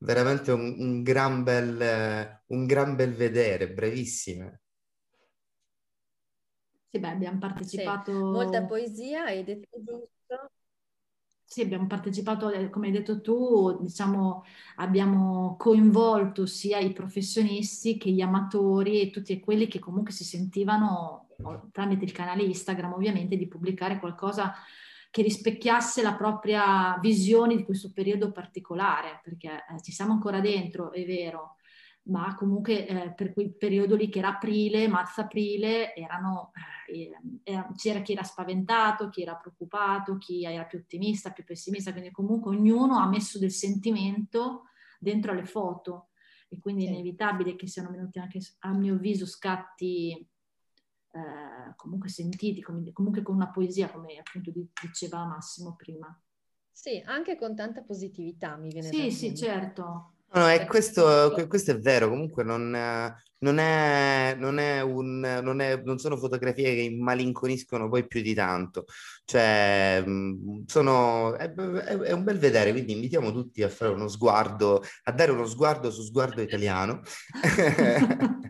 veramente 0.00 0.52
un, 0.52 0.76
un, 0.78 1.02
gran, 1.02 1.42
bel, 1.42 2.40
un 2.46 2.66
gran 2.66 2.96
bel 2.96 3.14
vedere, 3.14 3.72
brevissime. 3.72 4.60
Sì, 6.90 6.98
beh, 6.98 7.08
abbiamo 7.08 7.38
partecipato... 7.38 8.12
Sì, 8.12 8.18
molta 8.18 8.64
poesia, 8.64 9.24
hai 9.24 9.44
detto 9.44 9.82
giusto. 9.82 10.50
Sì, 11.52 11.62
abbiamo 11.62 11.88
partecipato, 11.88 12.48
eh, 12.50 12.70
come 12.70 12.86
hai 12.86 12.92
detto 12.92 13.20
tu, 13.20 13.76
diciamo, 13.82 14.44
abbiamo 14.76 15.56
coinvolto 15.58 16.46
sia 16.46 16.78
i 16.78 16.92
professionisti 16.92 17.96
che 17.98 18.10
gli 18.10 18.20
amatori 18.20 19.00
e 19.00 19.10
tutti 19.10 19.40
quelli 19.40 19.66
che 19.66 19.80
comunque 19.80 20.12
si 20.12 20.22
sentivano 20.22 21.30
tramite 21.72 22.04
il 22.04 22.12
canale 22.12 22.44
Instagram, 22.44 22.92
ovviamente, 22.92 23.36
di 23.36 23.48
pubblicare 23.48 23.98
qualcosa 23.98 24.54
che 25.10 25.22
rispecchiasse 25.22 26.02
la 26.02 26.14
propria 26.14 26.96
visione 27.00 27.56
di 27.56 27.64
questo 27.64 27.90
periodo 27.92 28.30
particolare, 28.30 29.20
perché 29.24 29.48
eh, 29.48 29.82
ci 29.82 29.90
siamo 29.90 30.12
ancora 30.12 30.38
dentro, 30.38 30.92
è 30.92 31.04
vero, 31.04 31.56
ma 32.10 32.34
comunque 32.34 32.86
eh, 32.86 33.12
per 33.12 33.32
quel 33.32 33.54
periodo 33.54 33.94
lì 33.94 34.08
che 34.08 34.18
era 34.18 34.34
aprile, 34.34 34.88
marzo-aprile, 34.88 35.94
erano, 35.94 36.50
eh, 36.88 37.10
era, 37.44 37.70
c'era 37.76 38.02
chi 38.02 38.12
era 38.12 38.24
spaventato, 38.24 39.08
chi 39.08 39.22
era 39.22 39.36
preoccupato, 39.36 40.18
chi 40.18 40.44
era 40.44 40.64
più 40.64 40.78
ottimista, 40.78 41.30
più 41.30 41.44
pessimista, 41.44 41.92
quindi 41.92 42.10
comunque 42.10 42.54
ognuno 42.54 42.98
ha 42.98 43.06
messo 43.06 43.38
del 43.38 43.52
sentimento 43.52 44.64
dentro 44.98 45.30
alle 45.30 45.46
foto 45.46 46.08
e 46.48 46.58
quindi 46.58 46.82
sì. 46.82 46.88
è 46.88 46.90
inevitabile 46.92 47.54
che 47.54 47.68
siano 47.68 47.90
venuti 47.90 48.18
anche, 48.18 48.40
a 48.60 48.72
mio 48.72 48.94
avviso, 48.94 49.24
scatti 49.24 50.28
eh, 51.12 51.74
comunque 51.76 52.08
sentiti, 52.08 52.60
com- 52.60 52.92
comunque 52.92 53.22
con 53.22 53.36
una 53.36 53.50
poesia, 53.50 53.88
come 53.88 54.16
appunto 54.18 54.52
diceva 54.82 55.24
Massimo 55.24 55.76
prima. 55.76 56.20
Sì, 56.72 57.00
anche 57.04 57.36
con 57.36 57.54
tanta 57.54 57.82
positività 57.82 58.56
mi 58.56 58.70
viene 58.70 58.88
sì, 58.88 58.96
da 58.96 59.02
Sì, 59.04 59.10
sì, 59.10 59.36
certo. 59.36 60.14
No, 60.32 60.46
no, 60.46 60.66
questo, 60.66 61.34
questo, 61.48 61.72
è 61.72 61.78
vero, 61.80 62.08
comunque 62.08 62.44
non, 62.44 62.70
non, 63.38 63.58
è, 63.58 64.36
non, 64.38 64.58
è 64.58 64.80
un, 64.80 65.18
non, 65.42 65.60
è, 65.60 65.82
non 65.84 65.98
sono 65.98 66.16
fotografie 66.16 66.74
che 66.74 66.96
malinconiscono 66.96 67.88
poi 67.88 68.06
più 68.06 68.22
di 68.22 68.32
tanto, 68.32 68.84
cioè 69.24 70.04
sono, 70.66 71.34
è, 71.34 71.52
è, 71.52 72.12
un 72.12 72.22
bel 72.22 72.38
vedere, 72.38 72.70
quindi 72.70 72.92
invitiamo 72.92 73.32
tutti 73.32 73.64
a 73.64 73.68
fare 73.68 73.92
uno 73.92 74.06
sguardo, 74.06 74.82
a 75.04 75.12
dare 75.12 75.32
uno 75.32 75.46
sguardo 75.46 75.90
su 75.90 76.02
sguardo 76.02 76.42
italiano. 76.42 77.00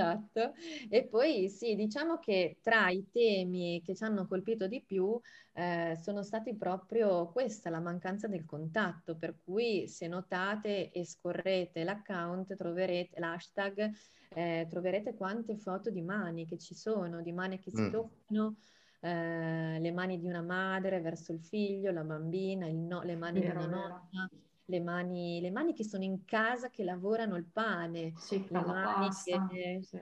Esatto. 0.00 0.54
E 0.88 1.06
poi 1.06 1.48
sì, 1.48 1.74
diciamo 1.74 2.18
che 2.18 2.58
tra 2.62 2.88
i 2.90 3.06
temi 3.10 3.82
che 3.84 3.94
ci 3.94 4.02
hanno 4.02 4.26
colpito 4.26 4.66
di 4.66 4.82
più 4.82 5.18
eh, 5.52 5.98
sono 6.00 6.22
stati 6.22 6.56
proprio 6.56 7.30
questa, 7.30 7.70
la 7.70 7.80
mancanza 7.80 8.26
del 8.26 8.44
contatto, 8.44 9.16
per 9.16 9.36
cui 9.44 9.86
se 9.88 10.08
notate 10.08 10.90
e 10.90 11.04
scorrete 11.04 11.84
l'account, 11.84 12.56
troverete 12.56 13.20
l'hashtag, 13.20 13.90
eh, 14.30 14.66
troverete 14.68 15.14
quante 15.14 15.56
foto 15.56 15.90
di 15.90 16.02
mani 16.02 16.46
che 16.46 16.58
ci 16.58 16.74
sono, 16.74 17.20
di 17.20 17.32
mani 17.32 17.58
che 17.58 17.70
si 17.70 17.82
mm. 17.82 17.90
toccano. 17.90 18.56
Eh, 19.02 19.78
le 19.80 19.92
mani 19.92 20.18
di 20.20 20.26
una 20.26 20.42
madre 20.42 21.00
verso 21.00 21.32
il 21.32 21.40
figlio, 21.40 21.90
la 21.90 22.04
bambina, 22.04 22.66
no, 22.70 23.02
le 23.02 23.16
mani 23.16 23.40
vero, 23.40 23.60
di 23.60 23.64
una 23.64 23.76
nonna, 23.76 24.30
le 24.70 24.80
mani, 24.80 25.40
le 25.40 25.50
mani 25.50 25.74
che 25.74 25.84
sono 25.84 26.04
in 26.04 26.24
casa 26.24 26.70
che 26.70 26.84
lavorano 26.84 27.36
il 27.36 27.44
pane, 27.44 28.12
sì, 28.16 28.46
le 28.48 28.60
mani 28.62 29.10
pasta, 29.10 29.46
che, 29.48 29.80
sì. 29.82 29.98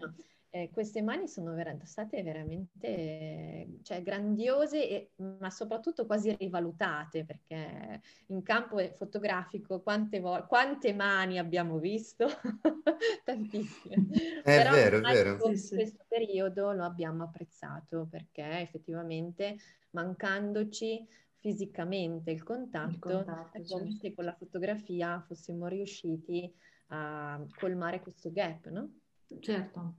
eh, 0.51 0.71
queste 0.73 1.03
mani 1.03 1.29
sono 1.29 1.53
ver- 1.55 1.83
state 1.85 2.23
veramente 2.23 3.79
cioè, 3.83 4.03
grandiose, 4.03 4.89
e, 4.89 5.13
ma 5.41 5.51
soprattutto 5.51 6.07
quasi 6.07 6.35
rivalutate, 6.37 7.25
perché 7.25 8.01
in 8.29 8.43
campo 8.43 8.79
fotografico 8.95 9.81
quante, 9.83 10.21
vo- 10.21 10.47
quante 10.47 10.93
mani 10.95 11.39
abbiamo 11.39 11.79
visto? 11.79 12.27
Tantissime. 13.25 14.07
È 14.43 14.43
Però 14.55 14.71
vero, 14.71 14.99
è 14.99 15.01
vero. 15.03 15.51
In 15.51 15.57
sì, 15.57 15.75
questo 15.75 16.05
periodo 16.09 16.73
lo 16.73 16.85
abbiamo 16.85 17.25
apprezzato, 17.25 18.07
perché 18.11 18.61
effettivamente 18.61 19.57
mancandoci 19.91 21.07
fisicamente 21.41 22.31
il 22.31 22.43
contatto, 22.43 22.91
il 22.91 22.99
contatto 22.99 23.51
come 23.51 23.65
certo. 23.65 23.97
se 24.01 24.15
con 24.15 24.25
la 24.25 24.35
fotografia 24.35 25.21
fossimo 25.27 25.67
riusciti 25.67 26.53
a 26.89 27.45
colmare 27.59 28.01
questo 28.01 28.31
gap, 28.31 28.69
no? 28.69 29.01
Certo. 29.41 29.95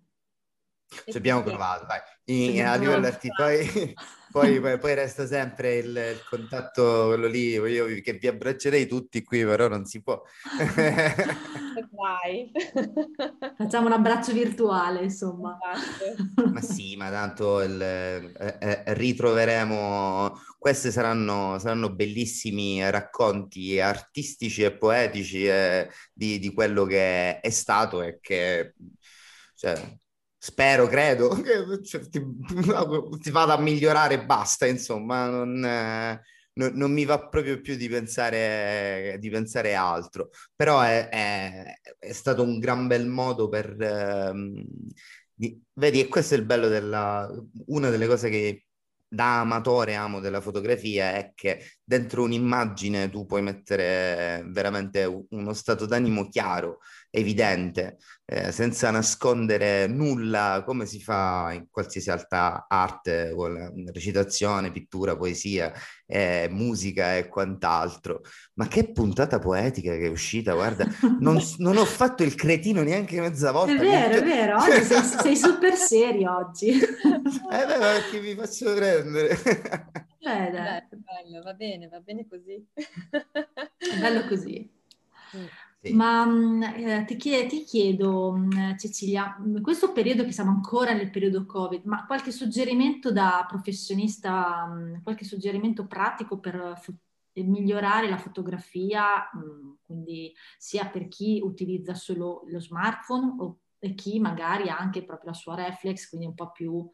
Ci 0.89 1.17
abbiamo 1.17 1.43
provato, 1.43 1.85
dai. 1.85 1.99
In, 2.25 2.65
a 2.65 2.75
livello 2.75 3.05
artistico, 3.05 3.43
poi, 4.31 4.59
poi, 4.59 4.77
poi, 4.79 4.93
resta 4.95 5.27
sempre 5.27 5.75
il, 5.75 5.89
il, 5.89 6.23
contatto, 6.27 7.05
quello 7.07 7.27
lì, 7.27 7.51
io 7.51 7.85
che 8.01 8.13
vi 8.13 8.27
abbraccerei 8.27 8.87
tutti 8.87 9.23
qui, 9.23 9.43
però 9.43 9.67
non 9.67 9.85
si 9.85 10.01
può. 10.01 10.21
Dai. 11.89 12.51
Facciamo 13.57 13.87
un 13.87 13.93
abbraccio 13.93 14.31
virtuale, 14.33 15.03
insomma. 15.03 15.57
Esatto. 15.73 16.49
Ma 16.49 16.61
sì, 16.61 16.95
ma 16.95 17.09
tanto 17.09 17.61
il, 17.61 17.81
eh, 17.81 18.57
eh, 18.59 18.83
ritroveremo, 18.93 20.39
questi 20.57 20.91
saranno, 20.91 21.59
saranno, 21.59 21.93
bellissimi 21.93 22.87
racconti 22.89 23.79
artistici 23.79 24.63
e 24.63 24.75
poetici 24.77 25.45
eh, 25.45 25.89
di, 26.13 26.39
di, 26.39 26.53
quello 26.53 26.85
che 26.85 27.39
è 27.39 27.49
stato 27.49 28.01
e 28.01 28.19
che... 28.21 28.73
Cioè, 29.55 29.97
spero, 30.39 30.87
credo, 30.87 31.29
che 31.43 31.81
ti, 32.09 32.21
ti, 33.21 33.31
vada 33.31 33.53
a 33.55 33.61
migliorare 33.61 34.15
e 34.15 34.25
basta, 34.25 34.65
insomma, 34.65 35.27
non, 35.27 35.59
no, 35.59 36.69
non 36.73 36.91
mi 36.91 37.05
va 37.05 37.27
proprio 37.27 37.61
più 37.61 37.75
di 37.75 37.89
pensare, 37.89 39.17
di 39.19 39.29
pensare 39.29 39.75
altro, 39.75 40.29
però 40.55 40.81
è, 40.81 41.09
è, 41.09 41.73
è, 41.99 42.11
stato 42.13 42.41
un 42.41 42.59
gran 42.59 42.87
bel 42.87 43.07
modo 43.07 43.49
per... 43.49 43.75
Ehm, 43.79 44.63
di, 45.33 45.61
vedi, 45.73 46.01
e 46.01 46.07
questo 46.07 46.35
è 46.35 46.37
il 46.37 46.45
bello 46.45 46.67
della... 46.67 47.29
una 47.67 47.89
delle 47.89 48.07
cose 48.07 48.29
che 48.29 48.65
da 49.11 49.39
amatore 49.39 49.95
amo 49.95 50.19
della 50.19 50.39
fotografia 50.39 51.15
è 51.15 51.31
che 51.33 51.65
dentro 51.83 52.23
un'immagine 52.23 53.09
tu 53.09 53.25
puoi 53.25 53.41
mettere 53.41 54.43
veramente 54.49 55.25
uno 55.29 55.53
stato 55.53 55.85
d'animo 55.87 56.29
chiaro, 56.29 56.79
evidente, 57.11 57.97
eh, 58.25 58.51
senza 58.51 58.91
nascondere 58.91 59.87
nulla, 59.87 60.63
come 60.65 60.85
si 60.85 61.01
fa 61.01 61.51
in 61.53 61.67
qualsiasi 61.69 62.11
altra 62.11 62.65
arte, 62.67 63.33
recitazione, 63.91 64.71
pittura, 64.71 65.17
poesia, 65.17 65.73
eh, 66.05 66.47
musica 66.51 67.17
e 67.17 67.27
quant'altro. 67.27 68.21
Ma 68.53 68.67
che 68.67 68.91
puntata 68.91 69.39
poetica 69.39 69.93
che 69.93 70.05
è 70.05 70.09
uscita, 70.09 70.53
guarda, 70.53 70.85
non, 71.19 71.39
non 71.57 71.77
ho 71.77 71.85
fatto 71.85 72.23
il 72.23 72.35
cretino 72.35 72.83
neanche 72.83 73.19
mezza 73.19 73.51
volta. 73.51 73.73
È 73.73 73.77
vero, 73.77 74.15
è 74.15 74.23
vero, 74.23 74.57
oggi 74.61 74.83
sei, 74.83 75.01
sei 75.01 75.35
super 75.35 75.73
serio 75.73 76.35
oggi. 76.35 76.69
eh 76.69 77.65
beh, 77.65 77.77
perché 77.77 78.19
mi 78.21 78.35
faccio 78.35 78.73
prendere. 78.73 79.37
Eh, 80.21 80.51
dai. 80.51 80.83
bello, 80.89 81.41
va 81.41 81.53
bene, 81.53 81.87
va 81.87 81.99
bene 81.99 82.27
così. 82.27 82.63
È 82.73 83.97
bello 83.99 84.27
così. 84.27 84.69
Mm. 85.35 85.45
Sì. 85.81 85.93
Ma 85.93 86.25
mm, 86.25 86.61
eh, 86.63 87.05
ti, 87.05 87.15
chiedo, 87.15 87.47
ti 87.47 87.63
chiedo, 87.63 88.33
mm, 88.35 88.75
Cecilia, 88.77 89.37
in 89.45 89.61
questo 89.61 89.93
periodo 89.93 90.25
che 90.25 90.33
siamo 90.33 90.49
ancora 90.51 90.91
nel 90.93 91.09
periodo 91.09 91.45
Covid, 91.45 91.85
ma 91.85 92.05
qualche 92.05 92.31
suggerimento 92.31 93.11
da 93.13 93.45
professionista, 93.47 94.67
qualche 95.03 95.23
suggerimento 95.23 95.87
pratico 95.87 96.37
per 96.39 96.73
fo- 96.81 96.93
migliorare 97.33 98.09
la 98.09 98.17
fotografia, 98.17 99.29
quindi 99.85 100.33
sia 100.57 100.85
per 100.89 101.07
chi 101.07 101.39
utilizza 101.41 101.93
solo 101.95 102.43
lo 102.47 102.59
smartphone 102.59 103.35
o 103.39 103.59
e 103.81 103.93
chi 103.95 104.19
magari 104.19 104.67
ha 104.67 104.77
anche 104.77 105.05
proprio 105.05 105.29
la 105.31 105.37
sua 105.37 105.55
reflex, 105.55 106.09
quindi 106.09 106.27
un 106.27 106.33
po' 106.33 106.51
più, 106.51 106.85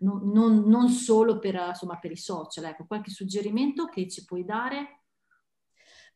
non, 0.00 0.30
non, 0.30 0.64
non 0.68 0.90
solo 0.90 1.38
per, 1.38 1.54
insomma, 1.68 1.98
per 1.98 2.10
i 2.10 2.18
social. 2.18 2.64
Ecco, 2.64 2.84
qualche 2.86 3.10
suggerimento 3.10 3.86
che 3.86 4.06
ci 4.10 4.26
puoi 4.26 4.44
dare? 4.44 5.03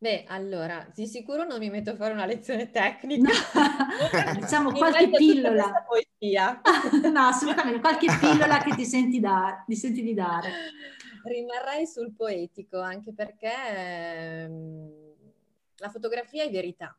Beh, 0.00 0.24
allora, 0.28 0.88
di 0.94 1.06
sicuro 1.06 1.44
non 1.44 1.58
mi 1.58 1.70
metto 1.70 1.90
a 1.90 1.96
fare 1.96 2.12
una 2.12 2.26
lezione 2.26 2.70
tecnica. 2.72 3.30
No. 3.54 4.34
diciamo 4.38 4.72
qualche 4.72 5.10
pillola. 5.10 5.84
Poesia. 5.86 6.60
no, 7.10 7.20
assolutamente, 7.26 7.80
qualche 7.80 8.06
pillola 8.18 8.58
che 8.58 8.74
ti 8.74 8.84
senti, 8.84 9.20
da, 9.20 9.64
ti 9.66 9.74
senti 9.74 10.02
di 10.02 10.14
dare. 10.14 10.50
Rimarrei 11.24 11.86
sul 11.86 12.14
poetico, 12.14 12.80
anche 12.80 13.12
perché 13.12 13.52
ehm, 13.52 15.14
la 15.76 15.88
fotografia 15.88 16.44
è 16.44 16.50
verità 16.50 16.96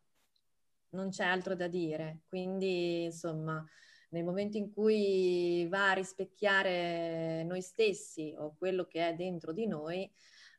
non 0.92 1.10
c'è 1.10 1.24
altro 1.26 1.56
da 1.56 1.68
dire. 1.68 2.22
Quindi, 2.28 3.04
insomma, 3.04 3.64
nel 4.10 4.24
momento 4.24 4.58
in 4.58 4.72
cui 4.72 5.68
va 5.70 5.92
a 5.92 5.94
rispecchiare 5.94 7.44
noi 7.44 7.62
stessi 7.62 8.34
o 8.38 8.56
quello 8.58 8.86
che 8.86 9.10
è 9.10 9.14
dentro 9.16 9.52
di 9.52 9.68
noi, 9.68 10.10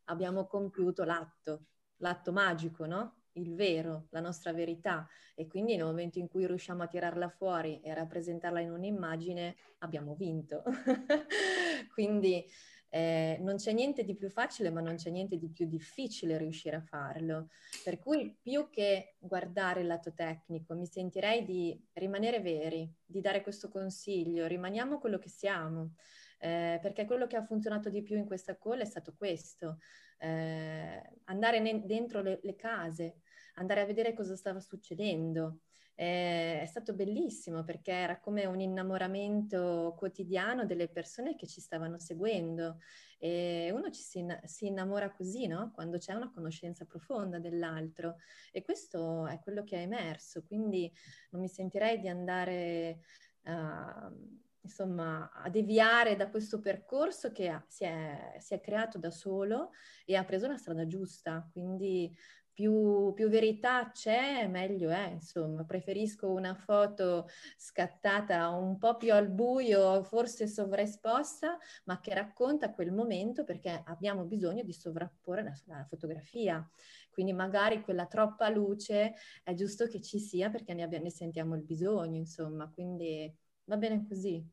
abbiamo 0.04 0.46
compiuto 0.46 1.04
l'atto, 1.04 1.64
l'atto 2.00 2.32
magico, 2.32 2.86
no? 2.86 3.14
Il 3.34 3.54
vero, 3.54 4.08
la 4.10 4.20
nostra 4.20 4.52
verità. 4.52 5.06
E 5.34 5.46
quindi 5.46 5.76
nel 5.76 5.84
momento 5.84 6.18
in 6.18 6.28
cui 6.28 6.46
riusciamo 6.46 6.82
a 6.82 6.86
tirarla 6.86 7.28
fuori 7.28 7.80
e 7.80 7.90
a 7.90 7.94
rappresentarla 7.94 8.60
in 8.60 8.72
un'immagine, 8.72 9.56
abbiamo 9.78 10.14
vinto. 10.14 10.62
quindi 11.94 12.44
eh, 12.92 13.38
non 13.40 13.56
c'è 13.56 13.72
niente 13.72 14.02
di 14.02 14.16
più 14.16 14.28
facile, 14.28 14.70
ma 14.70 14.80
non 14.80 14.96
c'è 14.96 15.10
niente 15.10 15.38
di 15.38 15.48
più 15.48 15.66
difficile 15.66 16.36
riuscire 16.36 16.76
a 16.76 16.80
farlo. 16.80 17.48
Per 17.84 17.98
cui 18.00 18.36
più 18.40 18.68
che 18.68 19.14
guardare 19.18 19.80
il 19.80 19.86
lato 19.86 20.12
tecnico, 20.12 20.74
mi 20.74 20.86
sentirei 20.86 21.44
di 21.44 21.80
rimanere 21.94 22.40
veri, 22.40 22.92
di 23.04 23.20
dare 23.20 23.42
questo 23.42 23.68
consiglio, 23.68 24.46
rimaniamo 24.46 24.98
quello 24.98 25.18
che 25.18 25.28
siamo. 25.28 25.94
Eh, 26.42 26.78
perché 26.80 27.04
quello 27.04 27.26
che 27.26 27.36
ha 27.36 27.44
funzionato 27.44 27.90
di 27.90 28.02
più 28.02 28.16
in 28.16 28.24
questa 28.24 28.56
call 28.56 28.80
è 28.80 28.86
stato 28.86 29.14
questo, 29.14 29.78
eh, 30.20 31.02
andare 31.24 31.60
ne- 31.60 31.84
dentro 31.84 32.22
le, 32.22 32.40
le 32.42 32.54
case, 32.54 33.20
andare 33.54 33.80
a 33.80 33.86
vedere 33.86 34.14
cosa 34.14 34.36
stava 34.36 34.60
succedendo, 34.60 35.60
è 36.00 36.64
stato 36.66 36.94
bellissimo 36.94 37.62
perché 37.62 37.92
era 37.92 38.18
come 38.20 38.46
un 38.46 38.58
innamoramento 38.58 39.94
quotidiano 39.98 40.64
delle 40.64 40.88
persone 40.88 41.36
che 41.36 41.46
ci 41.46 41.60
stavano 41.60 41.98
seguendo. 41.98 42.78
E 43.18 43.70
uno 43.70 43.90
ci 43.90 44.00
si, 44.00 44.24
si 44.44 44.66
innamora 44.66 45.12
così, 45.12 45.46
no? 45.46 45.72
Quando 45.74 45.98
c'è 45.98 46.14
una 46.14 46.32
conoscenza 46.32 46.86
profonda 46.86 47.38
dell'altro. 47.38 48.16
E 48.50 48.62
questo 48.62 49.26
è 49.26 49.40
quello 49.40 49.62
che 49.62 49.76
è 49.76 49.82
emerso, 49.82 50.42
quindi 50.42 50.90
non 51.32 51.42
mi 51.42 51.48
sentirei 51.48 52.00
di 52.00 52.08
andare 52.08 53.00
uh, 53.42 54.40
insomma, 54.62 55.30
a 55.32 55.48
deviare 55.48 56.16
da 56.16 56.28
questo 56.28 56.60
percorso 56.60 57.32
che 57.32 57.62
si, 57.68 57.84
è, 57.84 58.36
si, 58.38 58.54
è, 58.54 58.60
creato 58.60 58.98
da 58.98 59.10
solo 59.10 59.70
e 60.04 60.16
ha 60.16 60.24
preso 60.24 60.46
la 60.46 60.56
strada 60.56 60.86
giusta. 60.86 61.48
Quindi 61.52 62.14
più, 62.52 63.12
più, 63.14 63.28
verità 63.28 63.90
c'è, 63.90 64.46
meglio 64.46 64.90
è. 64.90 65.10
Insomma, 65.12 65.64
preferisco 65.64 66.30
una 66.30 66.54
foto 66.54 67.28
scattata 67.56 68.48
un 68.50 68.76
po' 68.78 68.96
più 68.96 69.14
al 69.14 69.30
buio, 69.30 70.02
forse 70.02 70.46
sovraesposta, 70.46 71.56
ma 71.84 72.00
che 72.00 72.12
racconta 72.12 72.72
quel 72.72 72.92
momento 72.92 73.44
perché 73.44 73.82
abbiamo 73.86 74.24
bisogno 74.24 74.62
di 74.62 74.72
sovrapporre 74.72 75.42
la, 75.42 75.76
la 75.76 75.84
fotografia. 75.88 76.68
Quindi 77.10 77.32
magari 77.32 77.82
quella 77.82 78.06
troppa 78.06 78.48
luce 78.50 79.14
è 79.42 79.54
giusto 79.54 79.86
che 79.86 80.00
ci 80.00 80.18
sia 80.18 80.50
perché 80.50 80.74
ne, 80.74 80.82
abbiamo, 80.82 81.04
ne 81.04 81.10
sentiamo 81.10 81.54
il 81.54 81.62
bisogno, 81.62 82.16
insomma. 82.16 82.70
Quindi 82.70 83.34
Va 83.70 83.76
bene 83.76 84.04
così. 84.08 84.44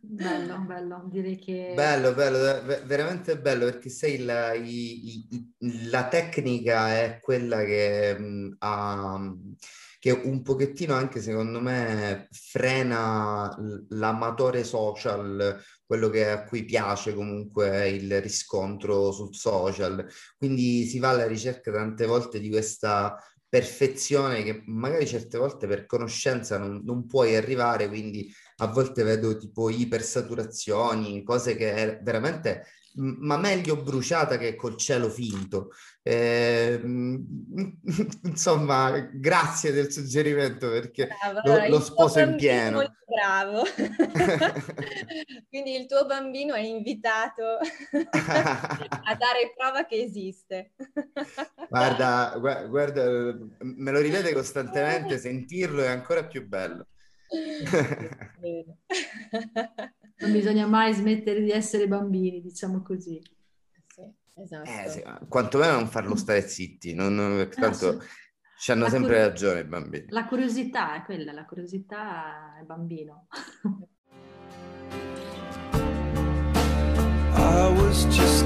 bello, 0.00 0.60
bello, 0.60 1.06
direi 1.10 1.36
che... 1.36 1.72
Bello, 1.74 2.14
bello, 2.14 2.38
veramente 2.86 3.38
bello 3.38 3.66
perché 3.66 3.90
sai, 3.90 4.24
la, 4.24 4.54
i, 4.54 5.26
i, 5.28 5.54
la 5.90 6.08
tecnica 6.08 6.88
è 6.88 7.18
quella 7.20 7.62
che, 7.64 8.16
um, 8.18 8.56
ha, 8.60 9.30
che 9.98 10.12
un 10.12 10.40
pochettino 10.40 10.94
anche 10.94 11.20
secondo 11.20 11.60
me 11.60 12.28
frena 12.30 13.54
l'amatore 13.90 14.64
social, 14.64 15.62
quello 15.84 16.08
che 16.08 16.30
a 16.30 16.44
cui 16.44 16.64
piace 16.64 17.12
comunque 17.12 17.90
il 17.90 18.22
riscontro 18.22 19.12
sul 19.12 19.34
social. 19.34 20.02
Quindi 20.38 20.86
si 20.86 20.98
va 20.98 21.10
alla 21.10 21.26
ricerca 21.26 21.70
tante 21.70 22.06
volte 22.06 22.40
di 22.40 22.48
questa 22.48 23.22
perfezione 23.50 24.44
che 24.44 24.62
magari 24.66 25.06
certe 25.06 25.36
volte 25.36 25.66
per 25.66 25.84
conoscenza 25.84 26.56
non, 26.56 26.82
non 26.84 27.06
puoi 27.06 27.34
arrivare, 27.36 27.88
quindi 27.88 28.32
a 28.58 28.68
volte 28.68 29.02
vedo 29.02 29.36
tipo 29.36 29.68
ipersaturazioni, 29.68 31.22
cose 31.24 31.56
che 31.56 31.98
veramente 32.02 32.64
ma 32.94 33.36
meglio 33.36 33.76
bruciata 33.76 34.36
che 34.36 34.54
col 34.54 34.76
cielo 34.76 35.08
finto. 35.08 35.70
Eh, 36.02 36.80
insomma, 38.24 38.98
grazie 39.12 39.72
del 39.72 39.92
suggerimento 39.92 40.70
perché 40.70 41.08
bravo, 41.20 41.40
lo, 41.44 41.68
lo 41.68 41.80
sposo 41.80 42.20
in 42.20 42.36
pieno. 42.36 42.82
Bravo. 43.04 43.62
Quindi 45.48 45.74
il 45.74 45.86
tuo 45.86 46.06
bambino 46.06 46.54
è 46.54 46.60
invitato 46.60 47.58
a 47.58 49.16
dare 49.16 49.52
prova 49.56 49.84
che 49.84 50.02
esiste. 50.02 50.72
guarda, 51.68 52.34
guarda, 52.38 53.36
me 53.60 53.90
lo 53.90 54.00
rivede 54.00 54.32
costantemente, 54.32 55.18
sentirlo 55.18 55.82
è 55.82 55.88
ancora 55.88 56.24
più 56.24 56.46
bello. 56.46 56.86
Non 60.20 60.32
bisogna 60.32 60.66
mai 60.66 60.92
smettere 60.92 61.42
di 61.42 61.50
essere 61.50 61.88
bambini, 61.88 62.40
diciamo 62.40 62.82
così. 62.82 63.20
Sì, 63.86 64.02
esatto. 64.34 64.70
Eh, 64.70 64.88
sì, 64.88 65.02
quantomeno 65.28 65.72
non 65.72 65.88
farlo 65.88 66.14
stare 66.16 66.46
zitti, 66.46 66.94
non, 66.94 67.14
non, 67.14 67.48
tanto 67.50 68.02
ci 68.58 68.70
hanno 68.72 68.88
sempre 68.88 69.16
cur- 69.16 69.26
ragione 69.26 69.60
i 69.60 69.64
bambini. 69.64 70.06
La 70.08 70.26
curiosità 70.26 70.96
è 70.96 71.02
quella, 71.04 71.32
la 71.32 71.46
curiosità 71.46 72.58
è 72.60 72.64
bambino. 72.64 73.26
I 77.32 77.72
was 77.78 78.04
just 78.08 78.39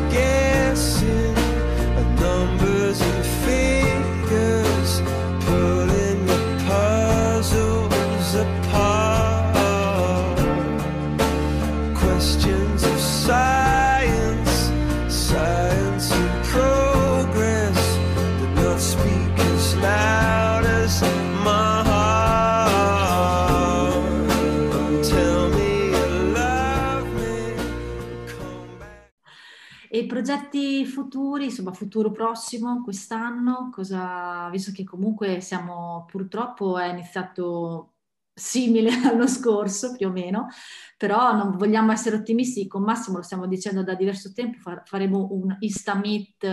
futuri, 30.85 31.45
insomma, 31.45 31.73
futuro 31.73 32.11
prossimo 32.11 32.83
quest'anno, 32.83 33.71
cosa, 33.73 34.49
visto 34.51 34.73
che 34.73 34.85
comunque 34.85 35.41
siamo, 35.41 36.07
purtroppo 36.11 36.79
è 36.79 36.89
iniziato 36.89 37.95
simile 38.35 38.91
all'anno 38.93 39.27
scorso 39.27 39.95
più 39.97 40.09
o 40.09 40.11
meno, 40.11 40.49
però 40.97 41.33
non 41.35 41.57
vogliamo 41.57 41.93
essere 41.93 42.17
ottimisti, 42.17 42.67
con 42.67 42.83
Massimo 42.83 43.19
lo 43.19 43.23
stiamo 43.23 43.47
dicendo 43.47 43.83
da 43.83 43.95
diverso 43.95 44.33
tempo, 44.33 44.59
faremo 44.85 45.29
un 45.31 45.57
Insta 45.61 45.95
Meet, 45.95 46.47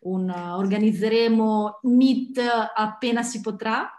un, 0.00 0.30
organizzeremo 0.30 1.80
Meet 1.82 2.40
appena 2.74 3.22
si 3.22 3.40
potrà. 3.40 3.90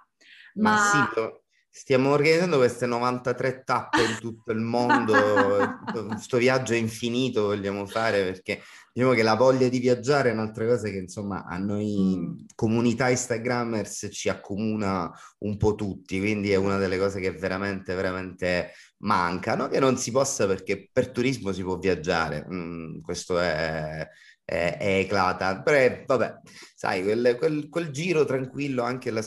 Ma, 0.56 0.72
ma 0.72 0.78
sì, 0.78 1.42
Stiamo 1.76 2.12
organizzando 2.12 2.58
queste 2.58 2.86
93 2.86 3.64
tappe 3.64 4.04
in 4.04 4.18
tutto 4.20 4.52
il 4.52 4.60
mondo, 4.60 5.12
questo 6.08 6.38
viaggio 6.38 6.76
infinito 6.76 7.46
vogliamo 7.46 7.88
fare 7.88 8.24
perché 8.24 8.62
diciamo 8.94 9.14
che 9.14 9.24
la 9.24 9.34
voglia 9.34 9.68
di 9.68 9.80
viaggiare 9.80 10.30
è 10.30 10.34
un'altra 10.34 10.68
cosa 10.68 10.90
che 10.90 10.98
insomma 10.98 11.46
a 11.46 11.58
noi 11.58 12.16
mm. 12.16 12.46
comunità 12.54 13.10
Instagrammers 13.10 14.10
ci 14.12 14.30
accomuna 14.30 15.12
un 15.40 15.58
po' 15.58 15.74
tutti, 15.74 16.20
quindi 16.20 16.52
è 16.52 16.58
una 16.58 16.78
delle 16.78 17.00
cose 17.00 17.20
che 17.20 17.32
veramente, 17.32 17.96
veramente 17.96 18.74
mancano, 18.98 19.68
che 19.68 19.80
non 19.80 19.98
si 19.98 20.12
possa 20.12 20.46
perché 20.46 20.92
per 20.94 21.10
turismo 21.10 21.52
si 21.54 21.64
può 21.64 21.80
viaggiare, 21.80 22.46
mm, 22.48 23.00
questo 23.00 23.40
è 23.40 24.08
è, 24.46 24.78
è 24.78 24.98
eclata. 25.00 25.62
Però 25.62 26.04
vabbè, 26.06 26.40
sai, 26.76 27.04
quel, 27.04 27.36
quel, 27.38 27.70
quel 27.70 27.90
giro 27.90 28.26
tranquillo 28.26 28.84
anche 28.84 29.10
la, 29.12 29.24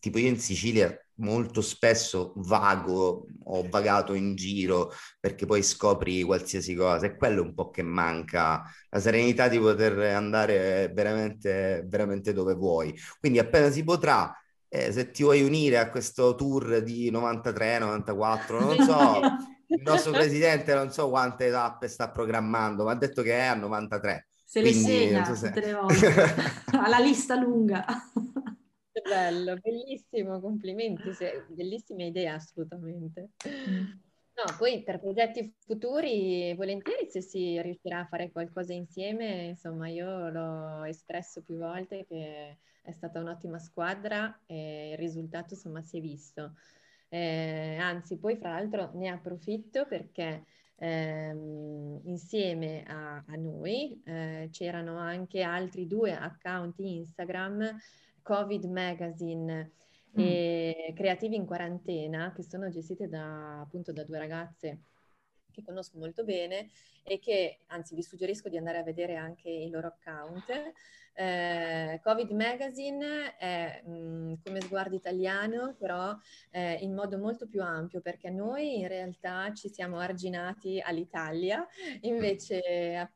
tipo 0.00 0.18
io 0.18 0.28
in 0.28 0.40
Sicilia 0.40 0.98
molto 1.16 1.60
spesso 1.60 2.32
vago, 2.36 3.26
ho 3.44 3.66
vagato 3.68 4.14
in 4.14 4.34
giro 4.34 4.92
perché 5.20 5.46
poi 5.46 5.62
scopri 5.62 6.22
qualsiasi 6.22 6.74
cosa, 6.74 7.06
è 7.06 7.16
quello 7.16 7.42
un 7.42 7.54
po' 7.54 7.70
che 7.70 7.82
manca, 7.82 8.62
la 8.90 9.00
serenità 9.00 9.48
di 9.48 9.58
poter 9.58 9.98
andare 10.14 10.90
veramente, 10.92 11.84
veramente 11.86 12.32
dove 12.32 12.54
vuoi. 12.54 12.94
Quindi 13.20 13.38
appena 13.38 13.70
si 13.70 13.84
potrà, 13.84 14.34
eh, 14.68 14.92
se 14.92 15.10
ti 15.10 15.22
vuoi 15.22 15.42
unire 15.42 15.78
a 15.78 15.88
questo 15.88 16.34
tour 16.34 16.82
di 16.82 17.10
93, 17.10 17.78
94, 17.78 18.60
non 18.60 18.76
so, 18.84 19.20
il 19.68 19.82
nostro 19.82 20.10
presidente 20.12 20.74
non 20.74 20.90
so 20.90 21.08
quante 21.08 21.50
tappe 21.50 21.88
sta 21.88 22.10
programmando, 22.10 22.84
ma 22.84 22.92
ha 22.92 22.96
detto 22.96 23.22
che 23.22 23.36
è 23.36 23.44
a 23.44 23.54
93. 23.54 24.28
Se 24.44 24.60
Quindi, 24.60 24.82
le 24.82 24.88
segna 24.88 25.24
so 25.24 25.34
se... 25.34 25.52
alla 26.72 26.98
lista 27.02 27.34
lunga. 27.34 27.84
Che 28.94 29.00
bello, 29.02 29.56
bellissimo, 29.56 30.38
complimenti, 30.38 31.10
bellissima 31.48 32.04
idea 32.04 32.34
assolutamente. 32.34 33.30
Mm. 33.48 33.86
No, 34.36 34.56
poi 34.56 34.84
per 34.84 35.00
progetti 35.00 35.52
futuri, 35.58 36.54
volentieri 36.54 37.10
se 37.10 37.20
si 37.20 37.60
riuscirà 37.60 38.00
a 38.00 38.06
fare 38.06 38.30
qualcosa 38.30 38.72
insieme, 38.72 39.46
insomma 39.46 39.88
io 39.88 40.28
l'ho 40.28 40.84
espresso 40.84 41.42
più 41.42 41.56
volte 41.56 42.06
che 42.06 42.58
è 42.82 42.92
stata 42.92 43.18
un'ottima 43.18 43.58
squadra 43.58 44.42
e 44.46 44.90
il 44.92 44.96
risultato 44.96 45.54
insomma 45.54 45.82
si 45.82 45.98
è 45.98 46.00
visto. 46.00 46.54
Eh, 47.08 47.76
anzi, 47.80 48.16
poi 48.16 48.36
fra 48.36 48.50
l'altro 48.50 48.92
ne 48.94 49.08
approfitto 49.08 49.86
perché 49.86 50.44
ehm, 50.76 52.00
insieme 52.04 52.84
a, 52.86 53.24
a 53.26 53.34
noi 53.34 54.00
eh, 54.04 54.48
c'erano 54.52 54.98
anche 54.98 55.42
altri 55.42 55.88
due 55.88 56.16
account 56.16 56.78
Instagram 56.78 57.76
Covid 58.24 58.64
Magazine 58.64 59.72
mm. 60.18 60.18
e 60.18 60.92
Creativi 60.96 61.36
in 61.36 61.44
quarantena, 61.44 62.32
che 62.32 62.42
sono 62.42 62.70
gestite 62.70 63.06
da, 63.06 63.60
appunto 63.60 63.92
da 63.92 64.02
due 64.02 64.18
ragazze 64.18 64.80
che 65.52 65.62
conosco 65.62 65.98
molto 65.98 66.24
bene 66.24 66.70
e 67.04 67.20
che 67.20 67.60
anzi 67.66 67.94
vi 67.94 68.02
suggerisco 68.02 68.48
di 68.48 68.56
andare 68.56 68.78
a 68.78 68.82
vedere 68.82 69.14
anche 69.14 69.48
i 69.48 69.70
loro 69.70 69.86
account 69.86 70.72
eh, 71.14 72.00
Covid 72.02 72.30
Magazine 72.30 73.36
è 73.36 73.82
mh, 73.84 73.92
mm, 73.92 74.32
come 74.44 74.60
sguardo 74.60 74.96
italiano, 74.96 75.74
però 75.78 76.16
eh, 76.50 76.74
in 76.80 76.94
modo 76.94 77.18
molto 77.18 77.46
più 77.46 77.62
ampio, 77.62 78.00
perché 78.00 78.30
noi 78.30 78.80
in 78.80 78.88
realtà 78.88 79.52
ci 79.54 79.68
siamo 79.68 79.98
arginati 79.98 80.80
all'Italia, 80.80 81.66
invece 82.00 82.60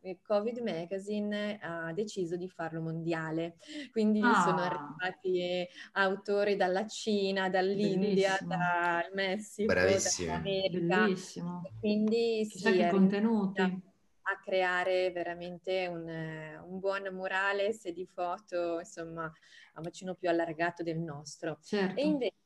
eh, 0.01 0.19
Covid 0.23 0.59
Magazine 0.59 1.59
ha 1.61 1.93
deciso 1.93 2.37
di 2.37 2.49
farlo 2.49 2.81
mondiale. 2.81 3.57
Quindi 3.91 4.21
ah. 4.23 4.43
sono 4.43 4.61
arrivati 4.61 5.67
autori 5.93 6.57
dalla 6.57 6.87
Cina, 6.87 7.49
dall'India, 7.49 8.39
Bellissimo. 8.39 8.49
dal 8.49 9.11
Messico, 9.13 9.75
dall'America. 9.75 11.01
Bellissimo. 11.03 11.63
Quindi 11.81 12.47
Chissà 12.49 12.71
sì, 12.71 12.77
che 12.79 12.89
contenuti 12.89 13.88
a 14.31 14.39
creare 14.41 15.11
veramente 15.11 15.87
un, 15.87 16.07
un, 16.07 16.79
buon 16.79 17.09
murales 17.13 17.89
di 17.89 18.07
foto, 18.07 18.79
insomma, 18.79 19.33
a 19.75 19.81
bacino 19.81 20.15
più 20.15 20.29
allargato 20.29 20.83
del 20.83 20.99
nostro. 20.99 21.59
Certo. 21.63 21.99
E 21.99 22.05
invece 22.05 22.37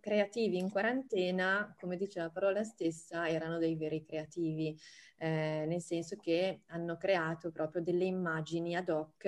creativi 0.00 0.56
in 0.56 0.70
quarantena, 0.70 1.74
come 1.78 1.96
dice 1.96 2.18
la 2.18 2.30
parola 2.30 2.64
stessa, 2.64 3.28
erano 3.28 3.58
dei 3.58 3.76
veri 3.76 4.02
creativi, 4.02 4.76
eh, 5.18 5.64
nel 5.66 5.82
senso 5.82 6.16
che 6.16 6.62
hanno 6.68 6.96
creato 6.96 7.50
proprio 7.50 7.82
delle 7.82 8.04
immagini 8.04 8.74
ad 8.74 8.88
hoc, 8.88 9.24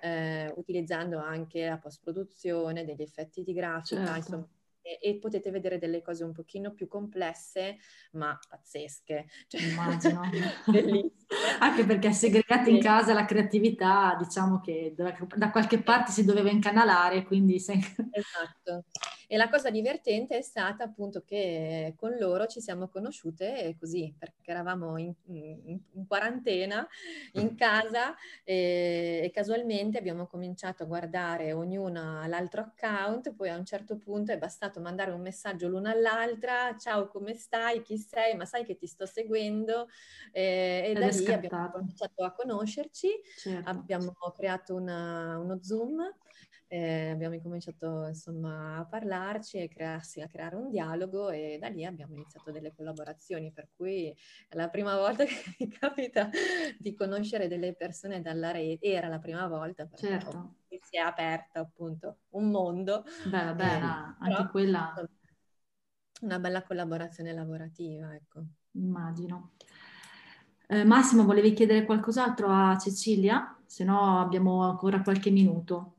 eh, 0.00 0.52
utilizzando 0.54 1.18
anche 1.18 1.66
la 1.68 1.78
post-produzione, 1.78 2.84
degli 2.84 3.02
effetti 3.02 3.42
di 3.42 3.52
grafica, 3.52 4.04
certo. 4.04 4.16
insomma 4.16 4.48
e, 5.00 5.16
potete 5.18 5.50
vedere 5.50 5.78
delle 5.78 6.02
cose 6.02 6.24
un 6.24 6.32
pochino 6.32 6.72
più 6.72 6.86
complesse, 6.86 7.78
ma 8.12 8.38
pazzesche. 8.48 9.26
Cioè, 9.46 9.62
Immagino. 9.62 10.20
bellissime. 10.70 11.23
Anche 11.60 11.84
perché 11.84 12.12
segregati 12.12 12.70
in 12.70 12.80
casa 12.80 13.12
la 13.12 13.24
creatività, 13.24 14.16
diciamo 14.18 14.60
che 14.60 14.94
da 14.96 15.50
qualche 15.50 15.82
parte 15.82 16.10
si 16.10 16.24
doveva 16.24 16.50
incanalare, 16.50 17.24
quindi... 17.24 17.58
Sei... 17.58 17.78
Esatto. 18.10 18.84
E 19.26 19.36
la 19.36 19.48
cosa 19.48 19.70
divertente 19.70 20.36
è 20.36 20.42
stata 20.42 20.84
appunto 20.84 21.22
che 21.24 21.94
con 21.96 22.16
loro 22.18 22.46
ci 22.46 22.60
siamo 22.60 22.88
conosciute 22.88 23.74
così, 23.80 24.14
perché 24.16 24.50
eravamo 24.50 24.98
in, 24.98 25.12
in, 25.26 25.80
in 25.92 26.06
quarantena, 26.06 26.86
in 27.32 27.54
casa 27.54 28.14
e, 28.44 29.20
e, 29.24 29.30
casualmente 29.32 29.98
abbiamo 29.98 30.26
cominciato 30.26 30.82
a 30.82 30.86
guardare 30.86 31.52
ognuna 31.52 32.26
l'altro 32.26 32.60
account, 32.60 33.34
poi 33.34 33.48
a 33.48 33.56
un 33.56 33.64
certo 33.64 33.96
punto 33.96 34.32
è 34.32 34.38
bastato 34.38 34.80
mandare 34.80 35.10
un 35.10 35.22
messaggio 35.22 35.68
l'una 35.68 35.90
all'altra, 35.90 36.76
ciao 36.78 37.08
come 37.08 37.34
stai, 37.34 37.82
chi 37.82 37.96
sei, 37.96 38.36
ma 38.36 38.44
sai 38.44 38.64
che 38.64 38.76
ti 38.76 38.86
sto 38.86 39.06
seguendo? 39.06 39.88
E, 40.32 40.82
e 40.86 40.92
da 40.92 41.10
lì 41.18 41.32
abbiamo 41.32 41.70
cominciato 41.70 42.24
a 42.24 42.32
conoscerci, 42.32 43.08
certo. 43.38 43.68
abbiamo 43.68 44.12
creato 44.34 44.74
una, 44.74 45.38
uno 45.38 45.62
Zoom 45.62 46.02
eh, 46.74 47.10
abbiamo 47.10 47.34
incominciato 47.34 48.06
insomma 48.06 48.78
a 48.78 48.84
parlarci 48.84 49.58
e 49.58 49.68
crearsi, 49.68 50.20
a 50.20 50.26
creare 50.26 50.56
un 50.56 50.70
dialogo 50.70 51.30
e 51.30 51.56
da 51.60 51.68
lì 51.68 51.84
abbiamo 51.84 52.14
iniziato 52.14 52.50
delle 52.50 52.72
collaborazioni, 52.74 53.52
per 53.52 53.68
cui 53.76 54.08
è 54.48 54.56
la 54.56 54.68
prima 54.68 54.96
volta 54.96 55.22
che 55.24 55.54
mi 55.58 55.68
capita 55.68 56.28
di 56.76 56.92
conoscere 56.94 57.46
delle 57.46 57.74
persone 57.74 58.20
dalla 58.22 58.50
rete, 58.50 58.86
era 58.86 59.06
la 59.06 59.20
prima 59.20 59.46
volta 59.46 59.86
perché 59.86 60.06
certo. 60.06 60.56
si 60.66 60.96
è 60.96 60.98
aperto 60.98 61.60
appunto 61.60 62.18
un 62.30 62.50
mondo. 62.50 63.04
Beh, 63.24 63.44
vabbè, 63.44 63.64
eh, 63.64 64.14
anche 64.18 64.48
quella... 64.50 64.92
Una 66.20 66.38
bella 66.38 66.62
collaborazione 66.62 67.32
lavorativa, 67.34 68.14
ecco. 68.14 68.44
Immagino. 68.72 69.52
Eh, 70.66 70.84
Massimo, 70.84 71.24
volevi 71.24 71.52
chiedere 71.52 71.84
qualcos'altro 71.84 72.48
a 72.48 72.78
Cecilia? 72.78 73.56
Se 73.66 73.84
no 73.84 74.20
abbiamo 74.20 74.62
ancora 74.62 75.02
qualche 75.02 75.30
minuto. 75.30 75.94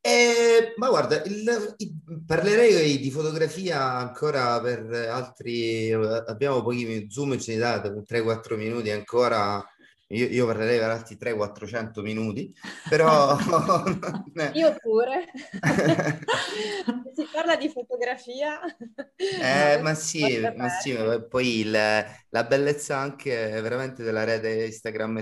Eh, 0.00 0.74
ma 0.76 0.88
guarda, 0.88 1.22
il, 1.22 1.74
il, 1.78 2.22
parlerei 2.26 2.98
di 2.98 3.10
fotografia 3.10 3.80
ancora 3.94 4.60
per 4.60 4.92
altri, 4.92 5.90
abbiamo 5.92 6.62
pochi 6.62 6.84
minuti, 6.84 7.10
Zoom 7.10 7.38
ci 7.38 7.56
dà 7.56 7.80
3-4 7.80 8.56
minuti 8.56 8.90
ancora, 8.90 9.64
io, 10.08 10.26
io 10.26 10.44
parlerei 10.44 10.78
per 10.78 10.90
altri 10.90 11.16
300-400 11.16 12.02
minuti, 12.02 12.54
però... 12.86 13.34
io 14.52 14.76
pure. 14.82 15.30
si 17.14 17.26
parla 17.32 17.56
di 17.56 17.68
fotografia. 17.70 18.60
Eh, 19.16 19.78
ma 19.82 19.94
sì, 19.94 20.40
ma 20.54 20.68
sì, 20.68 20.94
poi 21.30 21.60
il, 21.60 22.04
la 22.34 22.42
bellezza 22.42 22.98
anche 22.98 23.60
veramente 23.60 24.02
della 24.02 24.24
rete 24.24 24.64
Instagram 24.64 25.20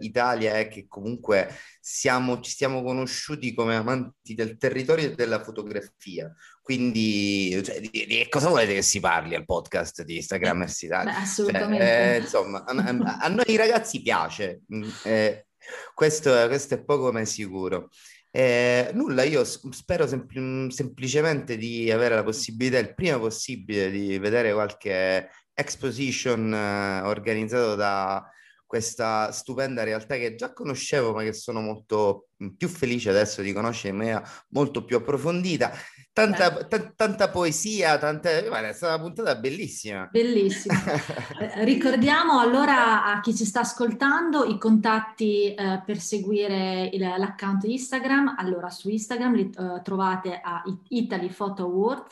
Italia 0.00 0.58
è 0.58 0.68
che 0.68 0.84
comunque 0.86 1.48
siamo, 1.80 2.40
ci 2.40 2.50
siamo 2.50 2.82
conosciuti 2.82 3.54
come 3.54 3.74
amanti 3.74 4.34
del 4.34 4.58
territorio 4.58 5.06
e 5.06 5.14
della 5.14 5.42
fotografia. 5.42 6.30
Quindi, 6.60 7.58
cioè, 7.64 7.80
di, 7.80 8.04
di, 8.06 8.26
cosa 8.28 8.50
volete 8.50 8.74
che 8.74 8.82
si 8.82 9.00
parli 9.00 9.34
al 9.34 9.46
podcast 9.46 10.02
di 10.02 10.16
Instagram 10.16 10.66
Italia? 10.78 11.12
Beh, 11.12 11.18
assolutamente. 11.20 11.84
Cioè, 11.86 12.12
eh, 12.12 12.18
insomma, 12.18 12.64
a, 12.64 13.18
a, 13.20 13.28
noi 13.28 13.56
ragazzi 13.56 14.02
piace. 14.02 14.60
Mm, 14.74 14.90
eh, 15.04 15.46
questo, 15.94 16.30
questo, 16.48 16.74
è 16.74 16.84
poco 16.84 17.10
ma 17.12 17.24
sicuro. 17.24 17.88
Eh, 18.30 18.90
nulla, 18.92 19.22
io 19.24 19.42
spero 19.44 20.06
sempl- 20.06 20.70
semplicemente 20.70 21.56
di 21.56 21.90
avere 21.90 22.14
la 22.14 22.22
possibilità, 22.22 22.78
il 22.78 22.94
prima 22.94 23.18
possibile, 23.18 23.90
di 23.90 24.18
vedere 24.18 24.52
qualche 24.52 25.28
exposition 25.54 26.52
eh, 26.52 27.00
organizzato 27.02 27.74
da 27.74 28.26
questa 28.72 29.32
stupenda 29.32 29.84
realtà 29.84 30.16
che 30.16 30.34
già 30.34 30.54
conoscevo, 30.54 31.12
ma 31.12 31.22
che 31.22 31.34
sono 31.34 31.60
molto 31.60 32.28
più 32.56 32.68
felice 32.68 33.10
adesso 33.10 33.42
di 33.42 33.52
conoscere 33.52 33.90
in 33.90 33.96
maniera 33.96 34.22
molto 34.48 34.82
più 34.86 34.96
approfondita. 34.96 35.72
Tanta, 36.10 36.50
t- 36.64 36.94
tanta 36.96 37.28
poesia, 37.28 37.98
tante... 37.98 38.48
è 38.48 38.72
stata 38.72 38.94
una 38.94 39.02
puntata 39.02 39.34
bellissima. 39.34 40.08
Bellissima. 40.10 40.74
Eh, 41.42 41.64
ricordiamo 41.64 42.38
allora 42.38 43.04
a 43.04 43.20
chi 43.20 43.34
ci 43.34 43.44
sta 43.44 43.60
ascoltando 43.60 44.44
i 44.44 44.56
contatti 44.56 45.52
eh, 45.52 45.82
per 45.84 45.98
seguire 45.98 46.88
il, 46.92 47.00
l'account 47.00 47.64
Instagram. 47.64 48.36
Allora 48.38 48.70
su 48.70 48.88
Instagram 48.88 49.34
li 49.34 49.50
uh, 49.54 49.82
trovate 49.82 50.40
a 50.42 50.62
Italy 50.88 51.28
Photo 51.28 51.64
Award 51.64 52.06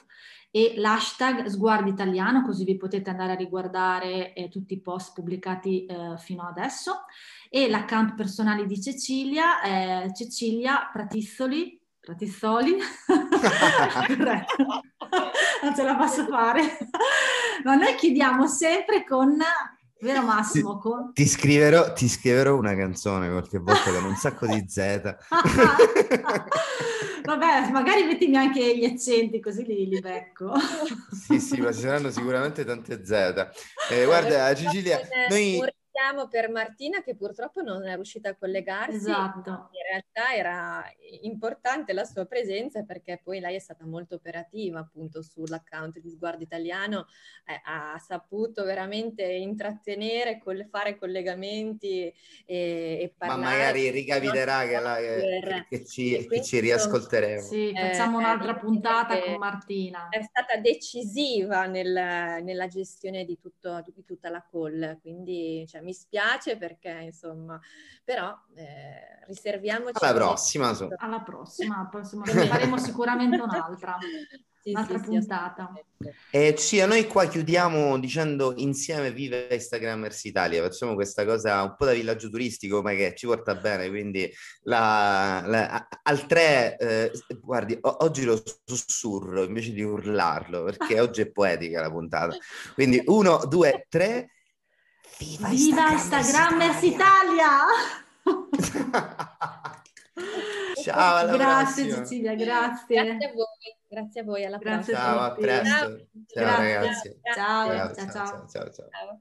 e 0.51 0.75
l'hashtag 0.77 1.47
sguardo 1.47 1.89
italiano, 1.89 2.43
così 2.43 2.65
vi 2.65 2.77
potete 2.77 3.11
andare 3.11 3.33
a 3.33 3.37
riguardare 3.37 4.33
eh, 4.33 4.49
tutti 4.49 4.75
i 4.75 4.81
post 4.81 5.13
pubblicati 5.15 5.87
eh, 5.87 6.17
fino 6.19 6.43
adesso. 6.43 7.05
E 7.49 7.69
l'account 7.69 8.15
personale 8.15 8.67
di 8.67 8.81
Cecilia 8.81 9.61
è 9.61 10.11
Cecilia 10.13 10.89
Pratizzoli. 10.93 11.79
Pratizzoli? 12.01 12.77
non 15.63 15.75
ce 15.75 15.83
la 15.83 15.97
posso 15.97 16.27
fare. 16.27 16.79
Ma 17.65 17.75
noi 17.77 17.95
chiudiamo 17.95 18.47
sempre 18.49 19.05
con 19.05 19.39
Vero 20.01 20.23
Massimo? 20.23 20.79
Con... 20.79 21.13
Ti, 21.13 21.27
scriverò, 21.27 21.93
ti, 21.93 22.09
scriverò, 22.09 22.57
una 22.57 22.75
canzone 22.75 23.29
qualche 23.31 23.59
volta 23.59 23.93
con 23.93 24.05
un 24.05 24.17
sacco 24.17 24.47
di 24.47 24.65
Z. 24.67 25.17
Vabbè, 27.23 27.71
magari 27.71 28.05
mettimi 28.05 28.37
anche 28.37 28.77
gli 28.77 28.85
accenti 28.85 29.41
così 29.41 29.65
li, 29.65 29.87
li 29.87 30.01
becco. 30.01 30.55
sì, 31.13 31.39
sì, 31.39 31.61
ma 31.61 31.73
ci 31.73 31.81
saranno 31.81 32.11
sicuramente 32.11 32.65
tante 32.65 33.05
Z. 33.05 33.51
Eh, 33.91 34.05
guarda, 34.09 34.55
Cecilia, 34.55 35.01
noi 35.29 35.63
ringraziamo 35.91 36.29
per 36.29 36.51
Martina 36.51 37.03
che 37.03 37.17
purtroppo 37.17 37.63
non 37.63 37.87
è 37.87 37.95
riuscita 37.95 38.31
a 38.31 38.37
collegarsi. 38.37 38.97
Esatto. 38.97 39.51
In 39.51 39.83
realtà 39.91 40.35
era 40.35 40.85
importante 41.23 41.93
la 41.93 42.05
sua 42.05 42.25
presenza 42.25 42.83
perché 42.85 43.21
poi 43.23 43.41
lei 43.41 43.57
è 43.57 43.59
stata 43.59 43.85
molto 43.85 44.15
operativa 44.15 44.81
appunto 44.81 45.23
sull'account 45.23 45.99
di 45.99 46.11
Sguardo 46.11 46.43
Italiano, 46.43 47.07
eh, 47.45 47.61
ha 47.65 47.99
saputo 47.99 48.65
veramente 48.65 49.25
intrattenere, 49.25 50.39
col, 50.39 50.67
fare 50.71 50.97
collegamenti 50.97 52.13
e, 52.47 52.99
e 53.03 53.15
parlare. 53.17 53.41
Ma 53.41 53.51
magari 53.51 53.91
ricapiterà 53.91 54.67
che, 54.67 54.81
la, 54.81 54.95
per, 54.95 55.67
che, 55.69 55.85
ci, 55.85 56.27
che 56.27 56.43
ci 56.43 56.61
riascolteremo. 56.61 57.43
Sì, 57.43 57.73
facciamo 57.75 58.19
eh, 58.19 58.23
un'altra 58.23 58.55
puntata 58.55 59.21
con 59.21 59.37
Martina. 59.37 60.09
È 60.09 60.23
stata 60.23 60.57
decisiva 60.57 61.67
nel, 61.67 61.93
nella 62.43 62.67
gestione 62.69 63.25
di, 63.25 63.39
tutto, 63.39 63.83
di 63.85 64.05
tutta 64.05 64.31
la 64.31 64.45
call, 64.49 65.01
quindi 65.01 65.67
cioè, 65.67 65.80
mi 65.83 65.93
spiace 65.93 66.57
perché 66.57 66.91
insomma, 67.03 67.61
però 68.05 68.37
eh, 68.55 69.25
riserviamoci. 69.27 70.05
Alla 70.05 70.15
prossima. 70.15 70.75
So. 70.75 70.89
Alla 70.97 71.21
prossima, 71.21 71.77
alla 71.77 71.89
prossima. 71.91 72.25
ne 72.25 72.47
faremo 72.47 72.79
sicuramente 72.79 73.41
un'altra. 73.41 73.97
Sì, 74.63 74.73
un'altra 74.73 74.99
sì, 74.99 75.05
puntata. 75.05 75.73
Sì, 75.97 76.11
eh, 76.33 76.55
sì, 76.59 76.81
a 76.81 76.87
noi 76.87 77.07
qua 77.07 77.27
chiudiamo 77.27 77.99
dicendo 77.99 78.53
insieme 78.57 79.11
vive 79.11 79.49
Instagrammers 79.51 80.25
Italia, 80.25 80.61
facciamo 80.61 80.93
questa 80.93 81.25
cosa 81.25 81.63
un 81.63 81.77
po' 81.79 81.87
da 81.87 81.93
villaggio 81.93 82.29
turistico 82.29 82.83
ma 82.83 82.91
che 82.91 83.15
ci 83.17 83.25
porta 83.25 83.55
bene, 83.55 83.89
quindi 83.89 84.31
la, 84.65 85.43
la, 85.47 85.89
al 86.03 86.27
3, 86.27 86.77
eh, 86.77 87.11
guardi, 87.41 87.79
o, 87.81 87.97
oggi 88.01 88.25
lo 88.25 88.39
sussurro 88.67 89.45
invece 89.45 89.73
di 89.73 89.83
urlarlo 89.83 90.65
perché 90.65 91.01
oggi 91.01 91.23
è 91.23 91.31
poetica 91.31 91.81
la 91.81 91.91
puntata, 91.91 92.37
quindi 92.75 93.03
1, 93.03 93.47
2, 93.47 93.87
3 93.89 94.29
Viva, 95.21 95.49
Viva 95.49 95.93
Instagrammers 95.93 96.81
Italia! 96.83 97.67
Ciao, 100.83 101.17
alla 101.17 101.37
grazie 101.37 101.85
prossima. 101.85 102.07
Cecilia, 102.07 102.35
grazie. 102.35 103.05
Grazie 103.05 103.27
a 103.29 103.33
voi, 103.35 103.77
grazie 103.87 104.21
a 104.21 104.25
voi, 104.25 104.45
alla 104.47 104.57
grazie 104.57 104.95
prossima. 104.95 105.13
Ciao, 105.13 105.21
a 105.21 105.33
presto. 105.33 106.07
Ciao, 106.27 106.47
ciao 106.47 106.57
ragazzi. 106.57 107.21
Ciao, 107.35 107.69
ciao, 107.69 107.95
ciao. 107.95 108.07
ciao, 108.07 108.25
ciao, 108.49 108.71
ciao. 108.73 108.73
ciao. 108.73 109.21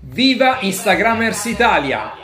Viva 0.00 0.60
Instagrammers 0.62 1.44
Italia! 1.44 2.21